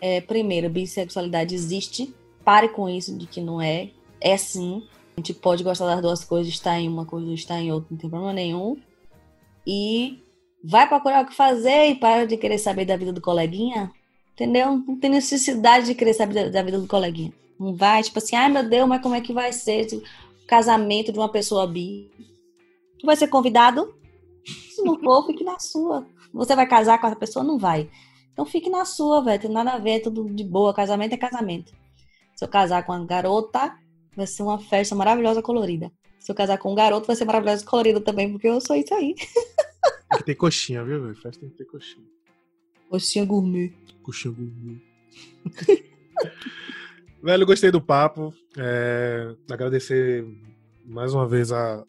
é, 0.00 0.20
primeiro, 0.20 0.70
bissexualidade 0.70 1.54
existe. 1.54 2.14
Pare 2.44 2.68
com 2.68 2.88
isso 2.88 3.16
de 3.18 3.26
que 3.26 3.40
não 3.40 3.60
é. 3.60 3.90
É 4.20 4.36
sim. 4.36 4.86
A 5.16 5.20
gente 5.20 5.34
pode 5.34 5.62
gostar 5.64 5.86
das 5.86 6.02
duas 6.02 6.24
coisas, 6.24 6.52
estar 6.52 6.78
em 6.78 6.88
uma 6.88 7.04
coisa, 7.04 7.32
estar 7.32 7.60
em 7.60 7.72
outra, 7.72 7.88
não 7.90 7.98
tem 7.98 8.10
problema 8.10 8.32
nenhum. 8.32 8.76
E 9.66 10.22
vai 10.62 10.88
procurar 10.88 11.24
o 11.24 11.26
que 11.26 11.34
fazer 11.34 11.90
e 11.90 11.94
para 11.94 12.26
de 12.26 12.36
querer 12.36 12.58
saber 12.58 12.84
da 12.84 12.96
vida 12.96 13.12
do 13.12 13.20
coleguinha. 13.20 13.90
Entendeu? 14.32 14.82
Não 14.86 14.98
tem 14.98 15.10
necessidade 15.10 15.86
de 15.86 15.94
querer 15.94 16.14
saber 16.14 16.34
da, 16.34 16.48
da 16.48 16.62
vida 16.62 16.78
do 16.78 16.86
coleguinha. 16.86 17.32
Não 17.58 17.74
vai, 17.74 18.02
tipo 18.02 18.18
assim, 18.18 18.36
ai 18.36 18.48
meu 18.48 18.66
Deus, 18.66 18.88
mas 18.88 19.02
como 19.02 19.14
é 19.14 19.20
que 19.20 19.34
vai 19.34 19.52
ser 19.52 19.86
o 19.94 20.46
casamento 20.46 21.12
de 21.12 21.18
uma 21.18 21.28
pessoa 21.28 21.66
bi? 21.66 22.10
Tu 22.98 23.04
vai 23.04 23.16
ser 23.16 23.28
convidado? 23.28 23.94
Se 24.74 24.82
não 24.82 24.98
for, 24.98 25.26
fique 25.26 25.44
na 25.44 25.58
sua. 25.58 26.06
Você 26.32 26.56
vai 26.56 26.66
casar 26.66 26.98
com 26.98 27.06
essa 27.06 27.16
pessoa? 27.16 27.44
Não 27.44 27.58
vai. 27.58 27.90
Então 28.32 28.46
fique 28.46 28.70
na 28.70 28.84
sua, 28.84 29.22
velho. 29.22 29.40
Tem 29.40 29.50
nada 29.50 29.72
a 29.72 29.78
ver, 29.78 29.96
é 29.96 30.00
tudo 30.00 30.24
de 30.32 30.44
boa. 30.44 30.72
Casamento 30.72 31.12
é 31.12 31.18
casamento. 31.18 31.72
Se 32.34 32.44
eu 32.44 32.48
casar 32.48 32.84
com 32.86 32.92
uma 32.92 33.04
garota, 33.04 33.76
vai 34.20 34.26
ser 34.26 34.42
uma 34.42 34.58
festa 34.58 34.94
maravilhosa 34.94 35.40
colorida. 35.40 35.90
Se 36.18 36.30
eu 36.30 36.36
casar 36.36 36.58
com 36.58 36.70
um 36.70 36.74
garoto, 36.74 37.06
vai 37.06 37.16
ser 37.16 37.24
maravilhosa 37.24 37.64
colorida 37.64 38.00
também, 38.00 38.30
porque 38.30 38.46
eu 38.46 38.60
sou 38.60 38.76
isso 38.76 38.92
aí. 38.94 39.14
Tem 39.14 40.18
que 40.18 40.24
ter 40.24 40.34
coxinha, 40.34 40.84
viu, 40.84 41.02
velho? 41.02 41.14
Festa 41.14 41.40
tem 41.40 41.48
que 41.48 41.56
ter 41.56 41.64
coxinha. 41.64 42.04
Coxinha 42.90 43.24
gourmet. 43.24 43.72
Coxinha 44.02 44.34
gourmet. 44.34 44.82
velho, 47.22 47.46
gostei 47.46 47.70
do 47.70 47.80
papo. 47.80 48.34
É, 48.58 49.34
agradecer 49.50 50.26
mais 50.84 51.14
uma 51.14 51.26
vez 51.26 51.50
a, 51.50 51.82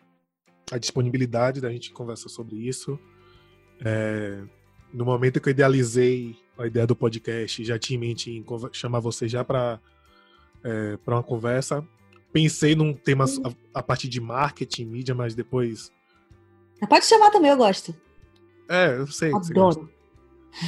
a 0.71 0.77
disponibilidade 0.77 1.59
da 1.59 1.69
gente 1.69 1.91
conversar 1.91 2.29
sobre 2.29 2.55
isso. 2.55 2.97
É, 3.83 4.41
no 4.93 5.03
momento 5.03 5.41
que 5.41 5.49
eu 5.49 5.51
idealizei 5.51 6.37
a 6.57 6.65
ideia 6.65 6.87
do 6.87 6.95
podcast, 6.95 7.61
já 7.65 7.77
tinha 7.77 7.97
em 7.97 7.99
mente 7.99 8.31
em 8.31 8.45
chamar 8.71 8.99
você 8.99 9.27
já 9.27 9.43
para 9.43 9.81
é, 10.63 10.97
para 10.97 11.15
uma 11.15 11.23
conversa. 11.23 11.85
Pensei 12.31 12.75
num 12.75 12.93
tema 12.93 13.25
a, 13.25 13.79
a, 13.79 13.83
partir 13.83 14.07
de 14.07 14.21
marketing, 14.21 14.85
mídia, 14.85 15.13
mas 15.13 15.35
depois. 15.35 15.91
Pode 16.87 17.05
chamar 17.05 17.29
também, 17.31 17.51
eu 17.51 17.57
gosto. 17.57 17.95
É, 18.69 18.97
eu 18.97 19.07
sei. 19.07 19.33
Adoro. 19.33 19.89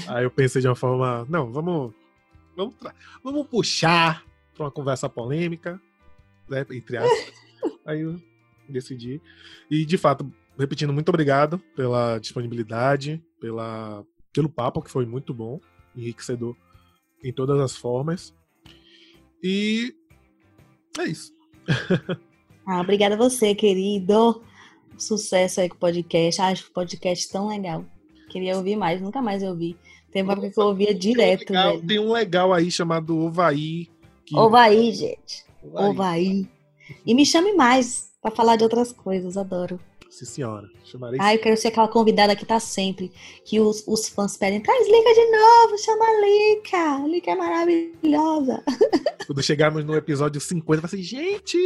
Aí 0.08 0.24
eu 0.24 0.32
pensei 0.32 0.62
de 0.62 0.68
uma 0.68 0.76
forma, 0.76 1.26
não, 1.30 1.52
vamos 1.52 1.94
vamos, 2.56 2.76
vamos 3.24 3.48
puxar 3.48 4.24
para 4.54 4.66
uma 4.66 4.72
conversa 4.72 5.10
polêmica, 5.10 5.82
né, 6.48 6.66
entre 6.72 6.98
aspas. 6.98 7.34
Aí 7.86 8.02
eu 8.02 8.20
decidi. 8.70 9.22
E 9.70 9.86
de 9.86 9.98
fato, 9.98 10.32
repetindo, 10.58 10.94
muito 10.94 11.10
obrigado 11.10 11.60
pela 11.76 12.18
disponibilidade, 12.20 13.24
pela 13.40 14.06
pelo 14.32 14.50
papo, 14.50 14.82
que 14.82 14.90
foi 14.90 15.06
muito 15.06 15.32
bom, 15.32 15.62
enriquecedor 15.96 16.56
em 17.24 17.32
todas 17.32 17.60
as 17.60 17.76
formas. 17.76 18.34
E 19.44 19.96
é 20.98 21.04
isso. 21.04 21.32
Ah, 22.66 22.82
obrigada 22.82 23.16
a 23.16 23.18
você, 23.18 23.54
querido. 23.56 24.42
Sucesso 24.98 25.62
aí 25.62 25.70
com 25.70 25.76
o 25.76 25.80
podcast. 25.80 26.42
Acho 26.42 26.68
o 26.70 26.74
podcast 26.74 27.30
tão 27.30 27.48
legal. 27.48 27.86
Queria 28.30 28.58
ouvir 28.58 28.76
mais, 28.76 29.02
nunca 29.02 29.22
mais 29.22 29.44
eu 29.44 29.50
ouvi. 29.50 29.78
Tem 30.12 30.22
uma 30.22 30.34
época 30.34 30.52
que 30.52 30.60
eu 30.60 30.66
ouvia 30.66 30.94
direto, 30.94 31.46
tem 31.46 31.58
um 31.58 31.60
legal. 31.60 31.82
Tem 31.82 32.00
um 32.00 32.12
legal 32.12 32.54
aí 32.54 32.72
chamado 32.72 33.18
Ovaí. 33.18 33.90
Que... 34.26 34.38
Ovaí, 34.38 34.92
gente. 34.92 35.44
Ovaí. 35.64 35.90
Ovaí. 35.90 36.50
E 37.06 37.14
me 37.14 37.26
chame 37.26 37.54
mais 37.54 38.12
para 38.22 38.36
falar 38.36 38.56
de 38.56 38.64
outras 38.64 38.92
coisas, 38.92 39.38
adoro. 39.38 39.80
Sim, 40.14 40.26
senhora. 40.26 40.70
Chamarei 40.86 41.20
ah, 41.20 41.34
eu 41.34 41.42
quero 41.42 41.58
ser 41.58 41.70
aquela 41.70 41.88
convidada 41.88 42.36
que 42.36 42.46
tá 42.46 42.60
sempre. 42.60 43.12
Que 43.44 43.60
os, 43.60 43.84
os 43.88 44.08
fãs 44.08 44.38
pedem, 44.38 44.62
traz 44.62 44.86
Lica 44.86 45.12
de 45.12 45.32
novo, 45.32 45.78
chama 45.80 46.06
a 46.06 46.22
Lica. 46.22 47.08
Lica 47.08 47.32
é 47.32 47.36
maravilhosa. 47.36 48.64
Quando 49.26 49.42
chegarmos 49.42 49.84
no 49.84 49.96
episódio 49.96 50.40
50, 50.40 50.82
vai 50.82 50.90
ser, 50.92 51.02
gente, 51.02 51.58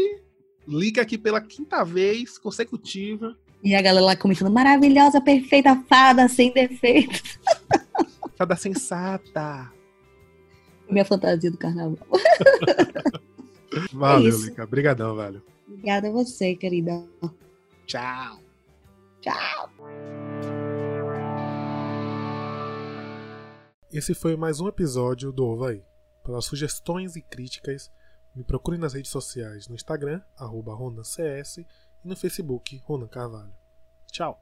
Lica 0.66 1.02
aqui 1.02 1.18
pela 1.18 1.42
quinta 1.42 1.84
vez, 1.84 2.38
consecutiva. 2.38 3.38
E 3.62 3.76
a 3.76 3.82
galera 3.82 4.06
lá 4.06 4.16
comentando, 4.16 4.50
maravilhosa, 4.50 5.20
perfeita, 5.20 5.76
fada, 5.90 6.30
sem 6.30 6.54
defeitos. 6.54 7.38
Fada 8.38 8.56
sensata. 8.56 9.74
Minha 10.90 11.04
fantasia 11.04 11.52
do 11.52 11.58
carnaval. 11.58 11.98
Valeu, 13.92 14.34
é 14.34 14.38
Lica. 14.38 14.64
Obrigadão, 14.64 15.18
velho. 15.18 15.44
Obrigada 15.68 16.08
a 16.08 16.12
você, 16.12 16.56
querida. 16.56 17.04
Tchau. 17.88 18.44
Tchau. 19.22 19.70
Esse 23.90 24.14
foi 24.14 24.36
mais 24.36 24.60
um 24.60 24.68
episódio 24.68 25.32
do 25.32 25.46
Ovaí. 25.46 25.82
Para 26.22 26.42
sugestões 26.42 27.16
e 27.16 27.22
críticas, 27.22 27.90
me 28.36 28.44
procure 28.44 28.78
nas 28.78 28.94
redes 28.94 29.10
sociais 29.10 29.70
no 29.70 29.76
Instagram, 29.76 30.22
arroba 30.36 30.76
RonanCS, 30.76 31.60
e 31.60 31.68
no 32.04 32.18
Facebook, 32.18 32.78
Ronan 32.84 33.08
Carvalho. 33.08 33.56
Tchau! 34.12 34.36